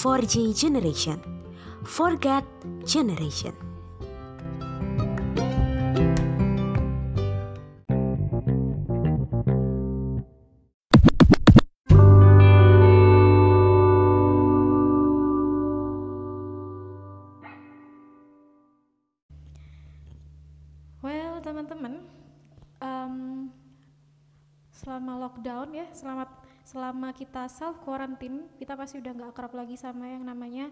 4G 0.00 0.56
generation. 0.56 1.20
Forget 1.84 2.40
generation. 2.88 3.52
Well, 21.04 21.44
teman-teman, 21.44 22.08
em, 22.80 23.14
selama 24.72 25.28
lockdown 25.28 25.76
ya, 25.76 25.84
selama 25.92 26.39
selama 26.70 27.10
kita 27.10 27.50
self 27.50 27.82
quarantine, 27.82 28.46
kita 28.54 28.78
pasti 28.78 29.02
udah 29.02 29.10
nggak 29.10 29.30
akrab 29.34 29.52
lagi 29.58 29.74
sama 29.74 30.06
yang 30.06 30.22
namanya 30.22 30.70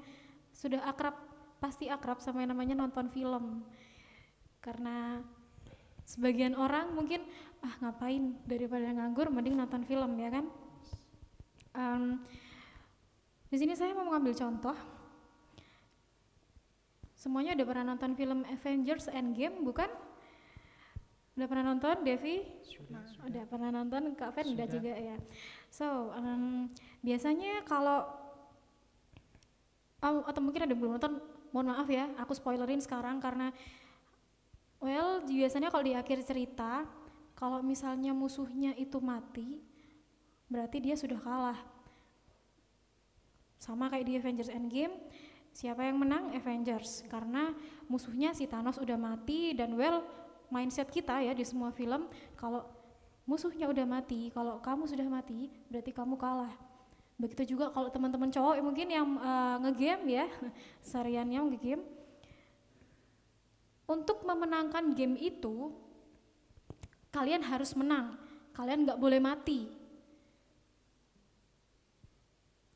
sudah 0.55 0.79
akrab, 0.87 1.19
pasti 1.59 1.91
akrab 1.91 2.23
sama 2.23 2.47
yang 2.47 2.55
namanya 2.55 2.79
nonton 2.79 3.11
film. 3.11 3.67
Karena 4.63 5.19
sebagian 6.07 6.55
orang 6.55 6.95
mungkin 6.95 7.27
ah 7.67 7.75
ngapain 7.83 8.39
daripada 8.47 8.87
nganggur, 8.95 9.27
mending 9.35 9.59
nonton 9.59 9.83
film 9.83 10.15
ya 10.23 10.31
kan. 10.31 10.47
Em, 11.75 12.23
di 13.51 13.57
sini 13.59 13.75
saya 13.75 13.91
mau 13.91 14.07
mengambil 14.07 14.39
contoh. 14.39 14.79
Semuanya 17.19 17.59
udah 17.59 17.67
pernah 17.67 17.85
nonton 17.91 18.15
film 18.15 18.47
Avengers 18.47 19.11
Endgame 19.11 19.67
bukan? 19.67 19.91
Udah 21.35 21.47
pernah 21.47 21.71
nonton, 21.71 22.03
Devi? 22.07 22.47
Nah, 22.91 23.03
udah 23.23 23.45
pernah 23.47 23.71
nonton, 23.71 24.15
Kak 24.19 24.35
Fen 24.35 24.59
udah 24.59 24.67
juga 24.67 24.91
ya. 24.95 25.15
So, 25.69 26.13
em, 26.17 26.73
biasanya 27.05 27.63
kalau 27.69 28.09
oh, 30.03 30.25
atau 30.25 30.41
mungkin 30.41 30.65
ada 30.65 30.73
yang 30.73 30.81
belum 30.81 30.93
nonton, 30.97 31.21
mohon 31.53 31.73
maaf 31.73 31.89
ya, 31.89 32.09
aku 32.21 32.33
spoilerin 32.37 32.81
sekarang 32.81 33.21
karena 33.21 33.53
well, 34.79 35.23
biasanya 35.27 35.69
kalau 35.69 35.85
di 35.85 35.95
akhir 35.95 36.23
cerita, 36.23 36.87
kalau 37.35 37.63
misalnya 37.63 38.15
musuhnya 38.15 38.75
itu 38.79 38.99
mati, 39.03 39.63
berarti 40.47 40.79
dia 40.83 40.95
sudah 40.95 41.19
kalah. 41.19 41.61
Sama 43.59 43.91
kayak 43.91 44.07
di 44.07 44.15
Avengers 44.15 44.51
Endgame, 44.55 44.95
siapa 45.51 45.83
yang 45.83 45.99
menang? 45.99 46.31
Avengers. 46.31 47.03
Karena 47.11 47.51
musuhnya 47.91 48.31
si 48.33 48.47
Thanos 48.47 48.79
udah 48.79 48.95
mati 48.95 49.51
dan 49.51 49.75
well, 49.75 50.07
mindset 50.49 50.89
kita 50.89 51.21
ya 51.21 51.37
di 51.37 51.45
semua 51.45 51.69
film 51.75 52.09
kalau 52.39 52.65
musuhnya 53.29 53.69
udah 53.69 53.85
mati, 53.85 54.33
kalau 54.33 54.57
kamu 54.65 54.89
sudah 54.89 55.05
mati 55.05 55.53
berarti 55.69 55.93
kamu 55.93 56.17
kalah. 56.17 56.57
Begitu 57.21 57.53
juga 57.53 57.69
kalau 57.69 57.93
teman-teman 57.93 58.33
cowok 58.33 58.57
mungkin 58.65 58.89
yang 58.89 59.21
uh, 59.21 59.61
ngegame 59.61 60.25
ya, 60.25 60.27
sehariannya 60.89 61.37
ngegame. 61.53 61.85
Untuk 63.85 64.25
memenangkan 64.25 64.97
game 64.97 65.21
itu 65.21 65.77
kalian 67.13 67.45
harus 67.45 67.77
menang. 67.77 68.17
Kalian 68.57 68.89
nggak 68.89 69.01
boleh 69.01 69.21
mati. 69.21 69.69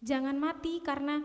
Jangan 0.05 0.37
mati 0.37 0.83
karena 0.85 1.23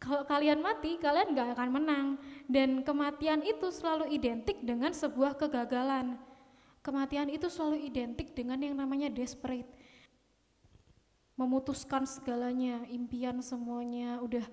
kalau 0.00 0.24
kalian 0.24 0.64
mati, 0.64 0.96
kalian 0.96 1.36
nggak 1.36 1.52
akan 1.54 1.70
menang. 1.70 2.06
Dan 2.48 2.80
kematian 2.80 3.44
itu 3.44 3.68
selalu 3.68 4.08
identik 4.10 4.58
dengan 4.64 4.96
sebuah 4.96 5.36
kegagalan. 5.36 6.29
Kematian 6.80 7.28
itu 7.28 7.52
selalu 7.52 7.84
identik 7.92 8.32
dengan 8.32 8.56
yang 8.56 8.72
namanya 8.72 9.12
desperate. 9.12 9.68
Memutuskan 11.36 12.08
segalanya, 12.08 12.84
impian 12.88 13.40
semuanya, 13.44 14.20
udah 14.20 14.44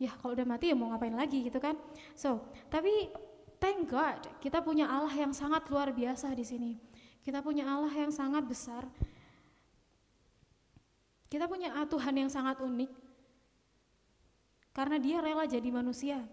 ya 0.00 0.12
kalau 0.16 0.32
udah 0.32 0.48
mati 0.48 0.72
ya 0.72 0.76
mau 0.76 0.92
ngapain 0.92 1.12
lagi 1.12 1.44
gitu 1.44 1.60
kan. 1.60 1.76
So, 2.16 2.44
tapi 2.72 3.12
thank 3.60 3.88
God 3.88 4.40
kita 4.40 4.64
punya 4.64 4.88
Allah 4.88 5.12
yang 5.12 5.32
sangat 5.36 5.68
luar 5.68 5.92
biasa 5.92 6.32
di 6.32 6.44
sini. 6.44 6.72
Kita 7.20 7.44
punya 7.44 7.68
Allah 7.68 7.92
yang 7.92 8.12
sangat 8.12 8.48
besar. 8.48 8.88
Kita 11.28 11.44
punya 11.46 11.70
Tuhan 11.86 12.16
yang 12.16 12.32
sangat 12.32 12.58
unik 12.64 12.90
karena 14.72 14.96
dia 14.96 15.20
rela 15.20 15.44
jadi 15.44 15.68
manusia. 15.68 16.24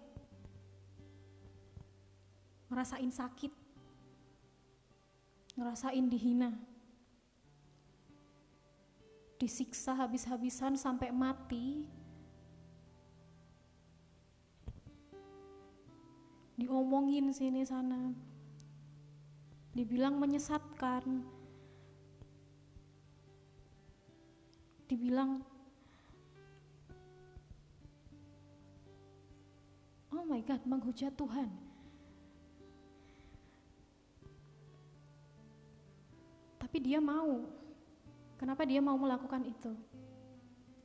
Ngerasain 2.72 3.12
sakit. 3.12 3.67
Ngerasain 5.58 6.06
dihina. 6.06 6.54
Disiksa 9.42 9.98
habis-habisan 9.98 10.78
sampai 10.78 11.10
mati. 11.10 11.90
Diomongin 16.58 17.34
sini 17.34 17.66
sana. 17.66 18.14
Dibilang 19.74 20.22
menyesatkan. 20.22 21.26
Dibilang 24.86 25.42
Oh 30.14 30.26
my 30.26 30.42
God, 30.42 30.62
menghujat 30.66 31.14
Tuhan. 31.14 31.67
Tapi 36.68 36.84
dia 36.84 37.00
mau. 37.00 37.48
Kenapa 38.36 38.68
dia 38.68 38.84
mau 38.84 39.00
melakukan 39.00 39.40
itu? 39.48 39.72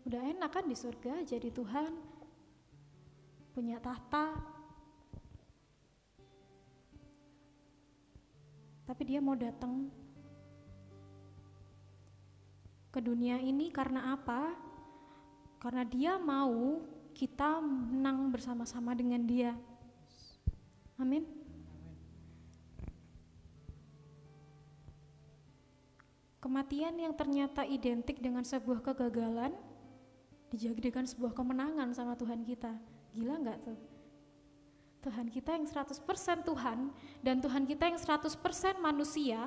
Udah 0.07 0.23
enak 0.31 0.55
kan 0.55 0.63
di 0.71 0.79
surga 0.79 1.27
jadi 1.27 1.51
Tuhan, 1.51 1.91
punya 3.51 3.83
tahta. 3.83 4.31
Tapi 8.87 9.03
dia 9.03 9.19
mau 9.19 9.35
datang 9.35 9.91
ke 12.95 13.03
dunia 13.03 13.43
ini 13.43 13.67
karena 13.75 14.15
apa? 14.15 14.55
Karena 15.59 15.83
dia 15.83 16.15
mau 16.15 16.79
kita 17.11 17.59
menang 17.59 18.31
bersama-sama 18.31 18.95
dengan 18.95 19.27
Dia. 19.27 19.51
Amin. 20.95 21.42
Kematian 26.43 26.99
yang 26.99 27.15
ternyata 27.15 27.63
identik 27.63 28.19
dengan 28.19 28.43
sebuah 28.43 28.83
kegagalan 28.83 29.55
dijadikan 30.51 31.07
sebuah 31.07 31.39
kemenangan 31.39 31.95
sama 31.95 32.19
Tuhan 32.19 32.43
kita. 32.43 32.75
Gila 33.15 33.39
nggak 33.39 33.59
tuh? 33.63 33.79
Tuhan 35.07 35.31
kita 35.31 35.55
yang 35.55 35.67
100% 35.71 36.03
Tuhan 36.43 36.79
dan 37.23 37.37
Tuhan 37.39 37.63
kita 37.63 37.95
yang 37.95 37.99
100% 37.99 38.39
manusia 38.83 39.47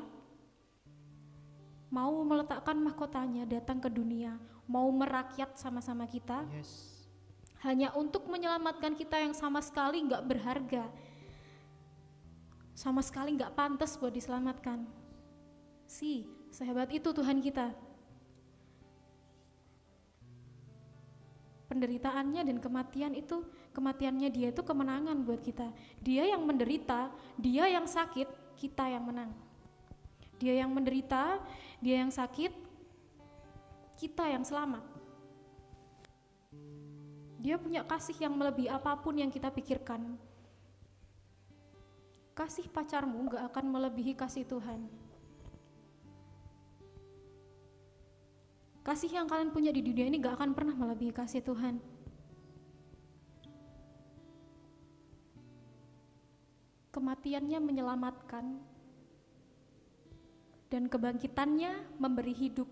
mau 1.92 2.16
meletakkan 2.28 2.76
mahkotanya 2.76 3.48
datang 3.48 3.80
ke 3.80 3.88
dunia, 3.88 4.36
mau 4.64 4.88
merakyat 4.92 5.56
sama-sama 5.56 6.04
kita. 6.08 6.44
Yes. 6.52 6.96
Hanya 7.64 7.92
untuk 7.96 8.28
menyelamatkan 8.28 8.96
kita 8.96 9.20
yang 9.20 9.36
sama 9.36 9.60
sekali 9.60 10.00
nggak 10.04 10.24
berharga. 10.28 10.88
Sama 12.76 13.00
sekali 13.00 13.36
nggak 13.36 13.56
pantas 13.56 13.96
buat 13.96 14.12
diselamatkan. 14.12 14.84
Si, 15.88 16.28
sehebat 16.56 16.88
itu 16.96 17.12
Tuhan 17.12 17.44
kita. 17.44 17.76
Penderitaannya 21.68 22.48
dan 22.48 22.58
kematian 22.64 23.12
itu, 23.12 23.44
kematiannya 23.76 24.32
dia 24.32 24.56
itu 24.56 24.64
kemenangan 24.64 25.20
buat 25.28 25.44
kita. 25.44 25.68
Dia 26.00 26.32
yang 26.32 26.48
menderita, 26.48 27.12
dia 27.36 27.68
yang 27.68 27.84
sakit, 27.84 28.56
kita 28.56 28.88
yang 28.88 29.04
menang. 29.04 29.36
Dia 30.40 30.64
yang 30.64 30.72
menderita, 30.72 31.44
dia 31.84 32.00
yang 32.00 32.12
sakit, 32.16 32.56
kita 34.00 34.32
yang 34.32 34.48
selamat. 34.48 34.84
Dia 37.44 37.60
punya 37.60 37.84
kasih 37.84 38.16
yang 38.24 38.32
melebihi 38.40 38.72
apa 38.72 38.96
pun 38.96 39.20
yang 39.20 39.28
kita 39.28 39.52
pikirkan. 39.52 40.16
Kasih 42.32 42.68
pacarmu 42.72 43.36
gak 43.36 43.44
akan 43.52 43.66
melebihi 43.76 44.16
kasih 44.16 44.48
Tuhan. 44.48 45.05
Kasih 48.86 49.10
yang 49.10 49.26
kalian 49.26 49.50
punya 49.50 49.74
di 49.74 49.82
dunia 49.82 50.06
ini 50.06 50.22
gak 50.22 50.38
akan 50.38 50.54
pernah 50.54 50.78
melebihi 50.78 51.10
kasih 51.10 51.42
Tuhan. 51.42 51.82
Kematiannya 56.94 57.60
menyelamatkan 57.66 58.62
dan 60.70 60.86
kebangkitannya 60.86 61.98
memberi 61.98 62.38
hidup. 62.38 62.70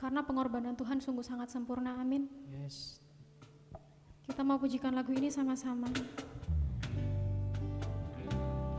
Karena 0.00 0.24
pengorbanan 0.24 0.72
Tuhan 0.72 1.04
sungguh 1.04 1.24
sangat 1.24 1.52
sempurna, 1.52 2.00
amin. 2.00 2.28
Yes. 2.48 3.04
Kita 4.24 4.40
mau 4.48 4.56
pujikan 4.56 4.96
lagu 4.96 5.12
ini 5.12 5.28
sama-sama. 5.28 5.92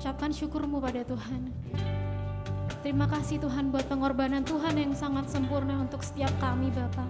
Ucapkan 0.01 0.33
syukurmu 0.33 0.81
pada 0.81 1.05
Tuhan. 1.05 1.53
Terima 2.85 3.09
kasih 3.09 3.41
Tuhan 3.41 3.73
buat 3.73 3.89
pengorbanan 3.89 4.45
Tuhan 4.45 4.77
yang 4.77 4.93
sangat 4.93 5.25
sempurna 5.33 5.81
untuk 5.81 6.05
setiap 6.05 6.29
kami 6.37 6.69
Bapak. 6.69 7.09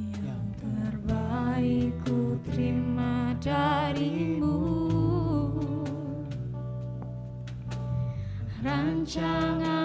Yang 0.03 0.47
terbaik 0.59 1.95
ku 2.03 2.35
terima 2.43 3.39
darimu 3.39 4.59
Rancangan 8.67 9.76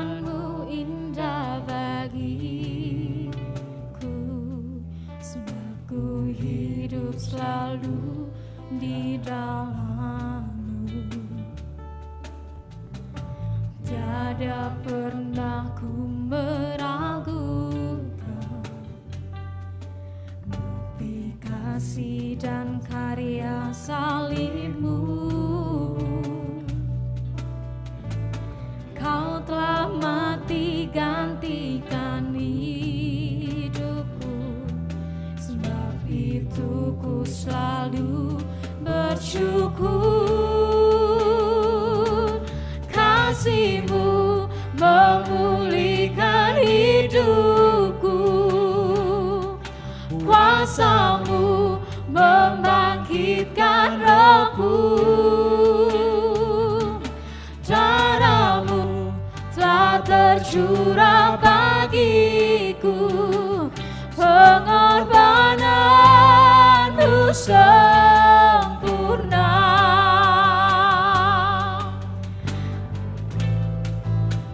sempurna. 67.42 69.50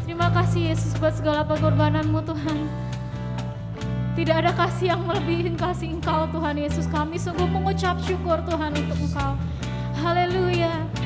Terima 0.07 0.31
kasih 0.31 0.71
Yesus 0.71 0.95
buat 0.95 1.11
segala 1.11 1.43
pengorbananmu 1.43 2.23
Tuhan. 2.23 2.59
Tidak 4.15 4.33
ada 4.33 4.55
kasih 4.55 4.95
yang 4.95 5.03
melebihi 5.05 5.53
kasih 5.59 5.99
Engkau 5.99 6.31
Tuhan 6.31 6.55
Yesus. 6.57 6.87
Kami 6.89 7.19
sungguh 7.19 7.45
mengucap 7.45 7.99
syukur 8.01 8.41
Tuhan 8.47 8.71
untuk 8.73 8.97
Engkau. 8.97 9.35
Haleluya 9.99 9.99
Haleluya 9.99 10.96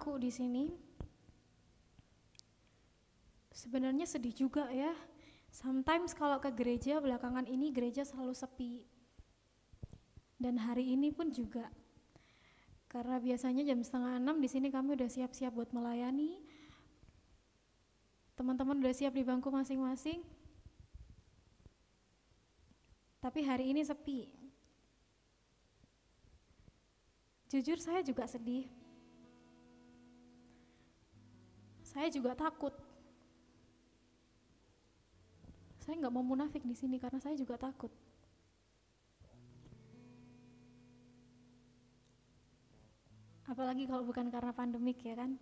aku 0.00 0.16
di 0.16 0.32
sini. 0.32 0.72
Sebenarnya 3.52 4.08
sedih 4.08 4.32
juga 4.32 4.64
ya. 4.72 4.96
Sometimes 5.52 6.16
kalau 6.16 6.40
ke 6.40 6.48
gereja 6.56 7.04
belakangan 7.04 7.44
ini 7.44 7.68
gereja 7.68 8.08
selalu 8.08 8.32
sepi. 8.32 8.88
Dan 10.40 10.56
hari 10.56 10.96
ini 10.96 11.12
pun 11.12 11.28
juga. 11.28 11.68
Karena 12.88 13.20
biasanya 13.20 13.60
jam 13.60 13.84
setengah 13.84 14.16
enam 14.16 14.40
di 14.40 14.48
sini 14.48 14.72
kami 14.72 14.96
udah 14.96 15.04
siap-siap 15.04 15.52
buat 15.52 15.68
melayani. 15.76 16.40
Teman-teman 18.40 18.80
udah 18.80 18.96
siap 18.96 19.12
di 19.12 19.20
bangku 19.20 19.52
masing-masing. 19.52 20.24
Tapi 23.20 23.44
hari 23.44 23.76
ini 23.76 23.84
sepi. 23.84 24.32
Jujur 27.52 27.76
saya 27.76 28.00
juga 28.00 28.24
sedih. 28.24 28.79
Saya 31.90 32.06
juga 32.06 32.38
takut. 32.38 32.70
Saya 35.82 35.98
nggak 35.98 36.14
mau 36.14 36.22
munafik 36.22 36.62
di 36.62 36.76
sini 36.78 37.02
karena 37.02 37.18
saya 37.18 37.34
juga 37.34 37.58
takut. 37.58 37.90
Apalagi 43.50 43.90
kalau 43.90 44.06
bukan 44.06 44.30
karena 44.30 44.54
pandemik 44.54 45.02
ya 45.02 45.18
kan. 45.18 45.34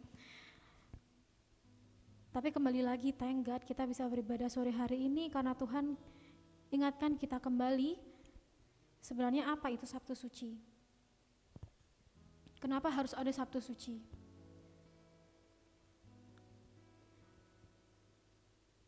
Tapi 2.32 2.48
kembali 2.48 2.80
lagi, 2.80 3.12
thank 3.12 3.44
God 3.44 3.60
kita 3.68 3.84
bisa 3.84 4.08
beribadah 4.08 4.48
sore 4.48 4.72
hari 4.72 5.04
ini 5.04 5.28
karena 5.28 5.52
Tuhan 5.52 6.00
ingatkan 6.72 7.20
kita 7.20 7.36
kembali 7.36 8.00
sebenarnya 9.04 9.52
apa 9.52 9.68
itu 9.68 9.84
Sabtu 9.84 10.16
Suci. 10.16 10.56
Kenapa 12.56 12.88
harus 12.88 13.12
ada 13.12 13.28
Sabtu 13.28 13.60
Suci? 13.60 14.17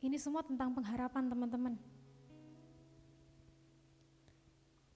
Ini 0.00 0.16
semua 0.16 0.40
tentang 0.40 0.72
pengharapan 0.72 1.28
teman-teman. 1.28 1.74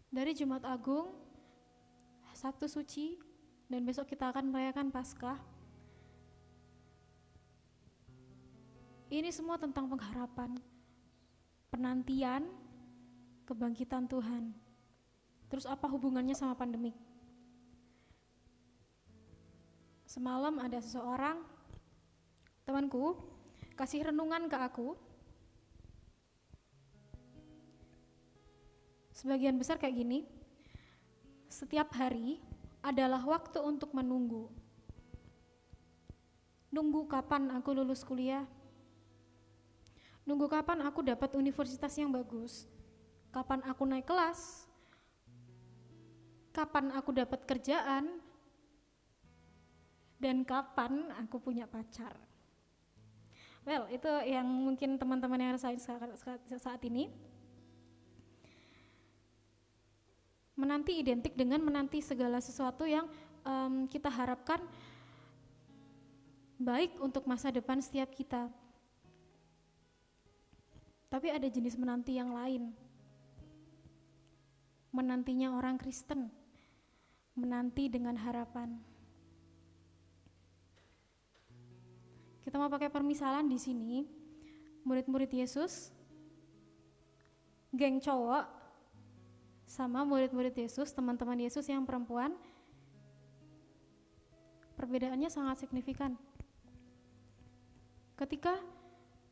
Dari 0.09 0.33
Jumat 0.33 0.65
Agung, 0.65 1.13
Sabtu 2.33 2.65
Suci, 2.65 3.21
dan 3.69 3.85
besok 3.85 4.09
kita 4.09 4.33
akan 4.33 4.49
merayakan 4.49 4.89
Paskah. 4.89 5.37
Ini 9.13 9.29
semua 9.29 9.61
tentang 9.61 9.93
pengharapan, 9.93 10.57
penantian, 11.69 12.49
kebangkitan 13.45 14.09
Tuhan. 14.09 14.57
Terus 15.53 15.69
apa 15.69 15.85
hubungannya 15.85 16.33
sama 16.33 16.57
pandemik? 16.57 16.97
Semalam 20.09 20.57
ada 20.65 20.81
seseorang 20.81 21.45
temanku 22.65 23.34
kasih 23.75 24.11
renungan 24.11 24.47
ke 24.47 24.57
aku. 24.59 24.99
Sebagian 29.15 29.59
besar 29.59 29.79
kayak 29.79 29.95
gini. 29.95 30.27
Setiap 31.47 31.95
hari 31.95 32.43
adalah 32.83 33.23
waktu 33.23 33.63
untuk 33.63 33.95
menunggu. 33.95 34.51
Nunggu 36.75 37.07
kapan 37.07 37.55
aku 37.55 37.71
lulus 37.71 38.03
kuliah? 38.03 38.43
Nunggu 40.27 40.51
kapan 40.51 40.83
aku 40.83 41.07
dapat 41.07 41.31
universitas 41.39 41.95
yang 41.95 42.11
bagus? 42.11 42.67
Kapan 43.31 43.63
aku 43.69 43.87
naik 43.87 44.07
kelas? 44.09 44.67
Kapan 46.51 46.91
aku 46.95 47.15
dapat 47.15 47.47
kerjaan? 47.47 48.25
dan 50.25 50.41
kapan 50.41 51.13
aku 51.21 51.37
punya 51.37 51.69
pacar. 51.69 52.17
Well, 53.65 53.89
itu 53.89 54.09
yang 54.29 54.45
mungkin 54.45 55.01
teman-teman 55.01 55.41
yang 55.41 55.57
rasain 55.57 55.81
saat 55.81 56.81
ini. 56.85 57.09
Menanti 60.55 61.01
identik 61.01 61.33
dengan 61.33 61.65
menanti 61.65 62.05
segala 62.05 62.39
sesuatu 62.45 62.85
yang 62.85 63.09
um, 63.43 63.89
kita 63.89 64.13
harapkan 64.13 64.61
baik 66.61 67.01
untuk 67.01 67.25
masa 67.25 67.49
depan 67.49 67.81
setiap 67.81 68.13
kita. 68.13 68.53
Tapi 71.09 71.33
ada 71.33 71.49
jenis 71.49 71.81
menanti 71.81 72.21
yang 72.21 72.37
lain. 72.37 72.71
Menantinya 74.93 75.57
orang 75.57 75.81
Kristen. 75.81 76.29
Menanti 77.35 77.89
dengan 77.91 78.15
harapan. 78.15 78.94
Kita 82.45 82.61
mau 82.61 82.69
pakai 82.69 82.93
permisalan 82.93 83.49
di 83.49 83.57
sini. 83.57 84.05
Murid-murid 84.85 85.33
Yesus, 85.33 85.89
geng 87.73 87.97
cowok, 88.05 88.45
sama 89.65 90.05
murid-murid 90.05 90.53
Yesus, 90.53 90.93
teman-teman 90.93 91.41
Yesus 91.41 91.65
yang 91.73 91.89
perempuan, 91.89 92.37
perbedaannya 94.77 95.33
sangat 95.33 95.65
signifikan. 95.65 96.21
Ketika 98.15 98.61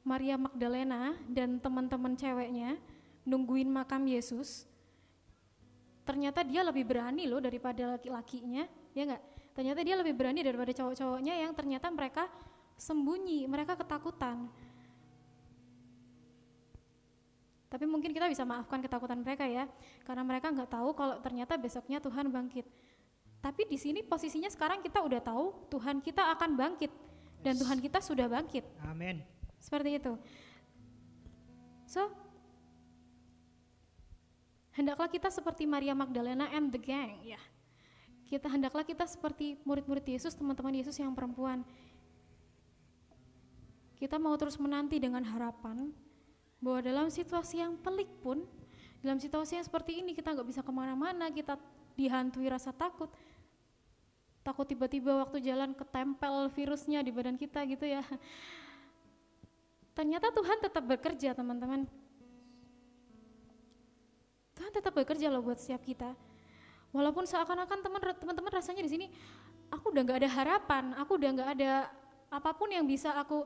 Maria 0.02 0.40
Magdalena 0.40 1.14
dan 1.28 1.61
teman-teman 1.61 2.16
ceweknya 2.16 2.81
nungguin 3.28 3.69
makam 3.69 4.09
Yesus, 4.09 4.64
ternyata 6.02 6.42
dia 6.42 6.64
lebih 6.66 6.88
berani 6.88 7.28
loh 7.28 7.38
daripada 7.38 7.95
laki-lakinya, 7.95 8.64
ya 8.97 9.04
enggak? 9.04 9.23
Ternyata 9.52 9.81
dia 9.85 10.00
lebih 10.00 10.16
berani 10.16 10.40
daripada 10.40 10.73
cowok-cowoknya 10.73 11.45
yang 11.45 11.52
ternyata 11.52 11.92
mereka 11.92 12.26
sembunyi, 12.83 13.47
mereka 13.47 13.79
ketakutan. 13.79 14.51
Tapi 17.71 17.89
mungkin 17.89 18.11
kita 18.12 18.27
bisa 18.29 18.43
maafkan 18.45 18.83
ketakutan 18.83 19.23
mereka 19.23 19.47
ya, 19.47 19.71
karena 20.05 20.27
mereka 20.27 20.51
nggak 20.51 20.69
tahu 20.69 20.93
kalau 20.93 21.17
ternyata 21.23 21.55
besoknya 21.57 22.03
Tuhan 22.03 22.29
bangkit. 22.29 22.67
Tapi 23.39 23.65
di 23.71 23.79
sini 23.79 24.05
posisinya 24.05 24.51
sekarang 24.51 24.83
kita 24.85 25.01
udah 25.01 25.23
tahu 25.23 25.71
Tuhan 25.73 26.03
kita 26.05 26.31
akan 26.37 26.59
bangkit 26.59 26.93
dan 27.41 27.55
Tuhan 27.57 27.79
kita 27.81 28.03
sudah 28.03 28.29
bangkit. 28.29 28.67
Amin. 28.85 29.25
Seperti 29.57 29.99
itu. 29.99 30.12
So, 31.89 32.12
hendaklah 34.77 35.09
kita 35.09 35.33
seperti 35.33 35.65
Maria 35.65 35.97
Magdalena 35.97 36.51
and 36.53 36.71
the 36.71 36.79
gang 36.79 37.25
ya. 37.25 37.41
Kita 38.29 38.53
hendaklah 38.53 38.85
kita 38.85 39.09
seperti 39.09 39.61
murid-murid 39.65 40.07
Yesus, 40.07 40.37
teman-teman 40.37 40.77
Yesus 40.77 40.97
yang 41.01 41.12
perempuan 41.12 41.65
kita 44.02 44.18
mau 44.18 44.35
terus 44.35 44.59
menanti 44.59 44.99
dengan 44.99 45.23
harapan 45.23 45.94
bahwa 46.59 46.82
dalam 46.82 47.06
situasi 47.06 47.62
yang 47.62 47.78
pelik 47.78 48.11
pun, 48.18 48.42
dalam 48.99 49.23
situasi 49.23 49.62
yang 49.62 49.62
seperti 49.62 50.02
ini 50.02 50.11
kita 50.11 50.35
nggak 50.35 50.42
bisa 50.42 50.59
ke 50.59 50.75
mana-mana, 50.75 51.30
kita 51.30 51.54
dihantui 51.94 52.50
rasa 52.50 52.75
takut, 52.75 53.06
takut 54.42 54.66
tiba-tiba 54.66 55.23
waktu 55.23 55.38
jalan 55.38 55.71
ketempel 55.71 56.50
virusnya 56.50 56.99
di 57.06 57.14
badan 57.14 57.38
kita 57.38 57.62
gitu 57.62 57.87
ya. 57.87 58.02
Ternyata 59.94 60.35
Tuhan 60.35 60.59
tetap 60.59 60.82
bekerja 60.82 61.30
teman-teman. 61.38 61.87
Tuhan 64.59 64.71
tetap 64.75 64.99
bekerja 64.99 65.30
loh 65.30 65.47
buat 65.47 65.62
setiap 65.62 65.87
kita. 65.87 66.11
Walaupun 66.90 67.23
seakan-akan 67.23 67.78
teman-teman 68.18 68.50
rasanya 68.50 68.82
di 68.82 68.90
sini, 68.90 69.06
aku 69.71 69.94
udah 69.94 70.02
nggak 70.02 70.18
ada 70.26 70.30
harapan, 70.42 70.85
aku 70.99 71.23
udah 71.23 71.30
nggak 71.38 71.50
ada 71.54 71.73
apa 72.32 72.50
pun 72.56 72.73
yang 72.73 72.82
bisa 72.88 73.12
aku 73.14 73.44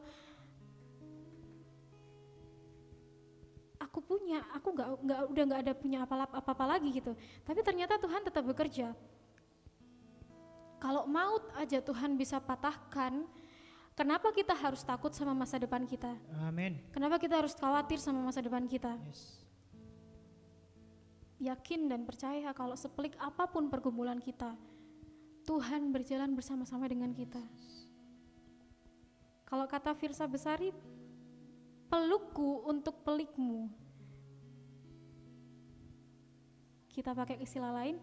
aku 3.97 4.05
punya, 4.05 4.45
aku 4.53 4.77
nggak 4.77 4.89
nggak 5.09 5.21
udah 5.33 5.43
nggak 5.49 5.61
ada 5.65 5.73
punya 5.73 6.05
apa-apa 6.05 6.77
lagi 6.77 6.93
gitu. 6.93 7.17
Tapi 7.49 7.65
ternyata 7.65 7.97
Tuhan 7.97 8.21
tetap 8.29 8.45
bekerja. 8.45 8.93
Kalau 10.77 11.09
maut 11.09 11.49
aja 11.57 11.81
Tuhan 11.81 12.21
bisa 12.21 12.37
patahkan, 12.37 13.25
kenapa 13.97 14.37
kita 14.37 14.53
harus 14.53 14.85
takut 14.85 15.17
sama 15.17 15.33
masa 15.33 15.57
depan 15.57 15.89
kita? 15.89 16.13
Amin. 16.45 16.77
Kenapa 16.93 17.17
kita 17.17 17.41
harus 17.41 17.57
khawatir 17.57 17.97
sama 17.97 18.21
masa 18.21 18.45
depan 18.45 18.69
kita? 18.69 19.01
Yes. 19.09 19.41
Yakin 21.41 21.89
dan 21.89 22.05
percaya 22.05 22.53
kalau 22.53 22.77
sepelik 22.77 23.17
apa 23.17 23.49
pun 23.49 23.73
pergumulan 23.73 24.21
kita, 24.21 24.53
Tuhan 25.49 25.89
berjalan 25.89 26.37
bersama-sama 26.37 26.85
dengan 26.85 27.17
kita. 27.17 27.41
Kalau 29.49 29.65
kata 29.65 29.97
Firsa 29.97 30.29
Besari, 30.29 30.69
pelukku 31.89 32.69
untuk 32.69 33.01
pelikmu. 33.01 33.86
Kita 36.97 37.13
pakai 37.13 37.37
istilah 37.45 37.77
lain, 37.77 38.01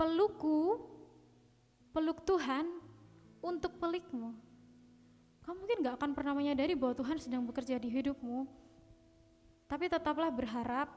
pelukku, 0.00 0.80
peluk 1.92 2.24
Tuhan 2.24 2.64
untuk 3.44 3.76
pelikmu. 3.76 4.32
Kamu 5.44 5.56
mungkin 5.60 5.84
gak 5.84 6.00
akan 6.00 6.10
pernah 6.16 6.32
menyadari 6.32 6.72
bahwa 6.72 6.96
Tuhan 6.96 7.20
sedang 7.20 7.44
bekerja 7.44 7.76
di 7.76 7.92
hidupmu, 7.92 8.48
tapi 9.68 9.92
tetaplah 9.92 10.32
berharap 10.32 10.88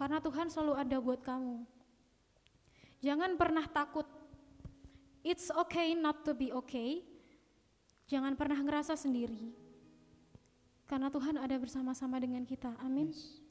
karena 0.00 0.16
Tuhan 0.24 0.48
selalu 0.48 0.72
ada 0.80 0.96
buat 0.96 1.20
kamu. 1.20 1.60
Jangan 3.04 3.36
pernah 3.36 3.68
takut. 3.68 4.08
It's 5.20 5.52
okay 5.52 5.92
not 5.92 6.24
to 6.24 6.32
be 6.32 6.54
okay 6.54 7.04
Jangan 8.06 8.38
pernah 8.38 8.62
ngerasa 8.62 8.94
sendiri. 8.94 9.50
Karena 10.86 11.10
Tuhan 11.10 11.42
ada 11.42 11.58
bersama-sama 11.58 12.22
dengan 12.22 12.46
kita. 12.46 12.70
Amin. 12.78 13.10
Yes. 13.10 13.45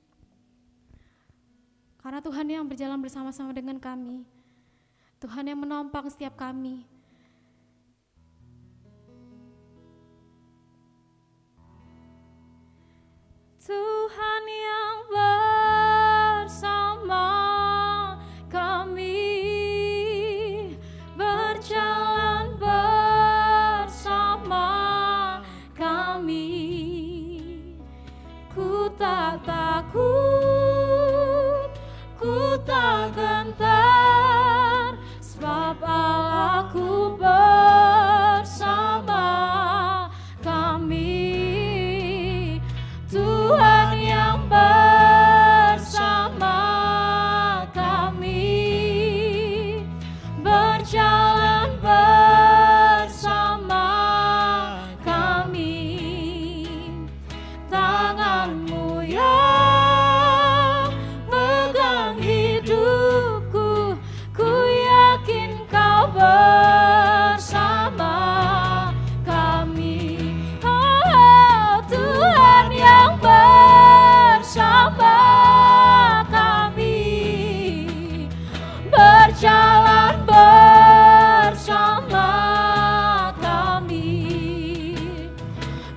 Karena 2.05 2.21
Tuhan 2.21 2.45
yang 2.45 2.69
berjalan 2.69 3.01
bersama-sama 3.01 3.49
dengan 3.49 3.81
kami. 3.81 4.21
Tuhan 5.17 5.49
yang 5.49 5.57
menompang 5.57 6.05
setiap 6.05 6.37
kami. 6.37 6.85
Tuhan 13.57 14.43
yang 14.45 14.95
bersama 15.09 15.44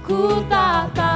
ku 0.08 0.40
tak 0.48 1.07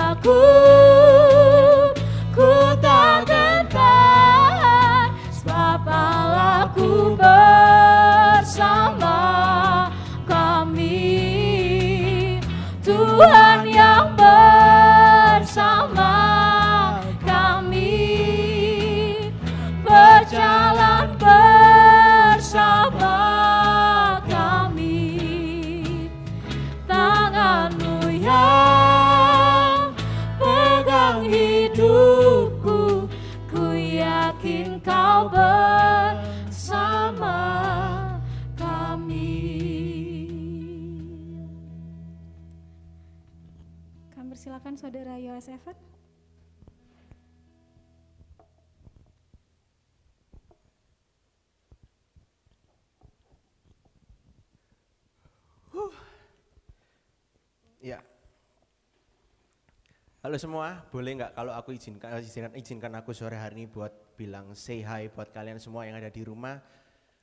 Halo 60.32 60.40
semua, 60.40 60.80
boleh 60.88 61.20
nggak 61.20 61.36
kalau 61.36 61.52
aku 61.52 61.76
izinkan, 61.76 62.16
izinkan 62.24 62.56
izinkan 62.56 62.88
aku 62.96 63.12
sore 63.12 63.36
hari 63.36 63.52
ini 63.52 63.64
buat 63.68 64.16
bilang 64.16 64.56
say 64.56 64.80
hi 64.80 65.12
buat 65.12 65.28
kalian 65.28 65.60
semua 65.60 65.84
yang 65.84 66.00
ada 66.00 66.08
di 66.08 66.24
rumah 66.24 66.56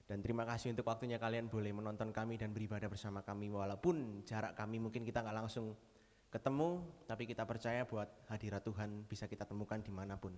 dan 0.05 0.21
terima 0.21 0.45
kasih 0.45 0.77
untuk 0.77 0.85
waktunya 0.85 1.17
kalian 1.17 1.49
boleh 1.49 1.73
menonton 1.73 2.13
kami 2.13 2.37
dan 2.37 2.53
beribadah 2.53 2.85
bersama 2.85 3.25
kami 3.25 3.49
walaupun 3.49 4.21
jarak 4.29 4.53
kami 4.53 4.77
mungkin 4.77 5.01
kita 5.01 5.25
nggak 5.25 5.41
langsung 5.41 5.73
ketemu 6.29 6.85
tapi 7.09 7.25
kita 7.25 7.49
percaya 7.49 7.81
buat 7.81 8.29
hadirat 8.29 8.61
Tuhan 8.61 9.09
bisa 9.09 9.25
kita 9.25 9.41
temukan 9.41 9.81
di 9.81 9.89
mana 9.89 10.13
pun 10.13 10.37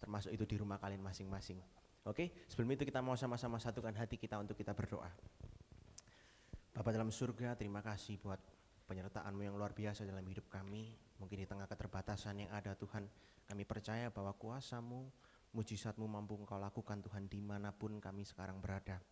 termasuk 0.00 0.32
itu 0.32 0.48
di 0.48 0.56
rumah 0.56 0.80
kalian 0.80 1.04
masing-masing. 1.04 1.60
Oke, 2.08 2.48
sebelum 2.48 2.72
itu 2.72 2.88
kita 2.88 3.04
mau 3.04 3.20
sama-sama 3.20 3.60
satukan 3.60 3.92
hati 3.92 4.16
kita 4.16 4.40
untuk 4.40 4.56
kita 4.56 4.72
berdoa. 4.72 5.12
Bapak 6.72 6.88
dalam 6.88 7.12
surga, 7.12 7.52
terima 7.52 7.84
kasih 7.84 8.16
buat 8.16 8.40
penyertaan-Mu 8.88 9.44
yang 9.44 9.60
luar 9.60 9.76
biasa 9.76 10.08
dalam 10.08 10.24
hidup 10.24 10.48
kami. 10.48 11.07
Mungkin 11.18 11.36
di 11.42 11.46
tengah 11.46 11.66
keterbatasan 11.66 12.46
yang 12.46 12.50
ada 12.54 12.78
Tuhan, 12.78 13.06
kami 13.46 13.66
percaya 13.66 14.10
bahwa 14.10 14.34
kuasa-Mu, 14.38 15.10
mujizat-Mu 15.54 16.06
mampu 16.06 16.38
Engkau 16.38 16.62
lakukan 16.62 17.02
Tuhan 17.02 17.26
di 17.26 17.42
mana 17.42 17.74
pun 17.74 17.98
kami 17.98 18.22
sekarang 18.22 18.62
berada. 18.62 19.02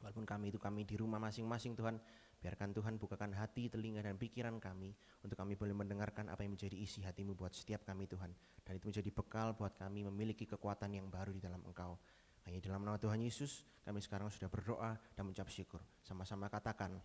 Walaupun 0.00 0.24
kami 0.24 0.48
itu 0.48 0.56
kami 0.56 0.88
di 0.88 0.96
rumah 0.96 1.20
masing-masing 1.20 1.76
Tuhan, 1.76 2.00
biarkan 2.40 2.72
Tuhan 2.72 2.96
bukakan 2.96 3.36
hati, 3.36 3.68
telinga 3.68 4.00
dan 4.00 4.16
pikiran 4.16 4.56
kami 4.56 4.96
untuk 5.20 5.36
kami 5.36 5.56
boleh 5.56 5.76
mendengarkan 5.76 6.32
apa 6.32 6.40
yang 6.40 6.56
menjadi 6.56 6.76
isi 6.76 7.04
hatimu 7.04 7.36
buat 7.36 7.52
setiap 7.52 7.84
kami 7.84 8.08
Tuhan. 8.08 8.32
Dan 8.64 8.80
itu 8.80 8.88
menjadi 8.88 9.10
bekal 9.12 9.52
buat 9.52 9.76
kami 9.76 10.08
memiliki 10.08 10.48
kekuatan 10.48 10.96
yang 10.96 11.08
baru 11.12 11.36
di 11.36 11.40
dalam 11.40 11.60
Engkau. 11.68 12.00
Hanya 12.48 12.60
dalam 12.64 12.80
nama 12.80 12.96
Tuhan 12.96 13.20
Yesus 13.20 13.68
kami 13.84 14.00
sekarang 14.00 14.32
sudah 14.32 14.48
berdoa 14.48 14.96
dan 15.12 15.28
mengucap 15.28 15.52
syukur. 15.52 15.84
Sama-sama 16.00 16.48
katakan 16.48 16.96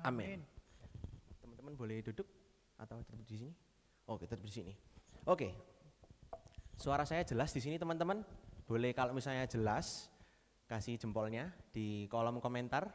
amin. 0.00 0.40
Teman-teman 1.44 1.76
boleh 1.76 2.00
duduk 2.00 2.43
atau 2.78 3.00
tetap 3.02 3.18
di 3.22 3.26
sini? 3.26 3.48
Oke, 4.10 4.28
tetap 4.28 4.44
di 4.44 4.52
sini. 4.52 4.72
Oke. 5.24 5.54
Suara 6.74 7.06
saya 7.06 7.22
jelas 7.22 7.54
di 7.54 7.62
sini 7.62 7.78
teman-teman? 7.78 8.20
Boleh 8.66 8.92
kalau 8.92 9.14
misalnya 9.14 9.46
jelas 9.46 10.10
kasih 10.66 10.98
jempolnya 10.98 11.52
di 11.70 12.08
kolom 12.10 12.40
komentar. 12.40 12.90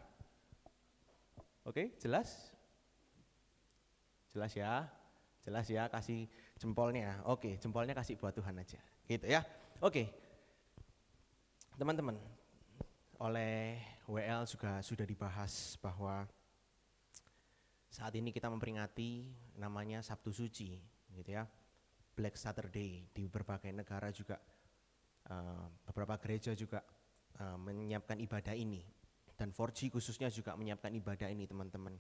Oke, 1.64 1.96
jelas? 2.02 2.54
Jelas 4.34 4.52
ya? 4.54 4.86
Jelas 5.42 5.66
ya, 5.70 5.88
kasih 5.88 6.28
jempolnya. 6.60 7.24
Oke, 7.26 7.56
jempolnya 7.58 7.96
kasih 7.96 8.20
buat 8.20 8.36
Tuhan 8.36 8.58
aja. 8.60 8.78
Gitu 9.08 9.26
ya. 9.26 9.42
Oke. 9.80 10.10
Teman-teman, 11.80 12.20
oleh 13.20 13.80
WL 14.04 14.44
juga 14.44 14.84
sudah 14.84 15.08
dibahas 15.08 15.80
bahwa 15.80 16.28
saat 17.90 18.14
ini 18.14 18.30
kita 18.30 18.48
memperingati 18.50 19.26
namanya 19.58 20.06
Sabtu 20.06 20.30
Suci, 20.30 20.78
gitu 21.14 21.30
ya. 21.30 21.46
Black 22.14 22.36
Saturday 22.38 23.08
di 23.16 23.26
berbagai 23.32 23.72
negara 23.72 24.12
juga 24.12 24.38
uh, 25.32 25.66
beberapa 25.88 26.20
gereja 26.20 26.52
juga 26.52 26.84
uh, 27.40 27.56
menyiapkan 27.56 28.20
ibadah 28.20 28.52
ini 28.52 28.84
dan 29.40 29.56
4G 29.56 29.88
khususnya 29.88 30.28
juga 30.28 30.52
menyiapkan 30.60 30.92
ibadah 31.00 31.32
ini 31.32 31.48
teman-teman. 31.48 31.96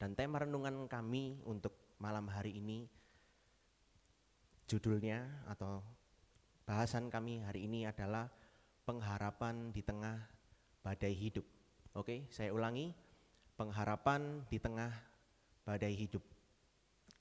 Dan 0.00 0.16
tema 0.16 0.40
renungan 0.40 0.88
kami 0.88 1.44
untuk 1.44 1.94
malam 2.00 2.26
hari 2.32 2.56
ini 2.56 2.88
judulnya 4.64 5.44
atau 5.46 5.84
bahasan 6.64 7.12
kami 7.12 7.44
hari 7.44 7.68
ini 7.68 7.84
adalah 7.84 8.32
pengharapan 8.88 9.70
di 9.70 9.84
tengah 9.84 10.16
badai 10.80 11.12
hidup. 11.12 11.44
Oke, 11.92 12.26
saya 12.32 12.50
ulangi, 12.50 12.96
pengharapan 13.62 14.42
di 14.50 14.58
tengah 14.58 14.90
badai 15.62 15.94
hidup. 15.94 16.22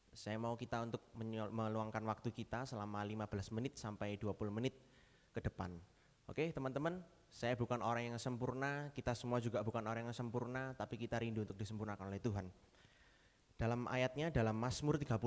Saya 0.10 0.42
mau 0.42 0.58
kita 0.58 0.82
untuk 0.82 1.06
meluangkan 1.54 2.02
waktu 2.02 2.34
kita 2.34 2.66
selama 2.66 3.06
15 3.06 3.54
menit 3.54 3.78
sampai 3.78 4.18
20 4.18 4.50
menit 4.50 4.74
ke 5.30 5.40
depan. 5.40 5.78
Oke, 6.26 6.50
teman-teman, 6.50 7.00
saya 7.30 7.54
bukan 7.54 7.80
orang 7.86 8.12
yang 8.12 8.18
sempurna, 8.18 8.90
kita 8.92 9.14
semua 9.14 9.38
juga 9.38 9.62
bukan 9.62 9.86
orang 9.86 10.10
yang 10.10 10.18
sempurna, 10.18 10.74
tapi 10.74 10.98
kita 10.98 11.22
rindu 11.22 11.46
untuk 11.46 11.56
disempurnakan 11.56 12.10
oleh 12.10 12.20
Tuhan. 12.20 12.50
Dalam 13.56 13.86
ayatnya 13.86 14.34
dalam 14.34 14.58
Mazmur 14.58 14.98
31, 14.98 15.22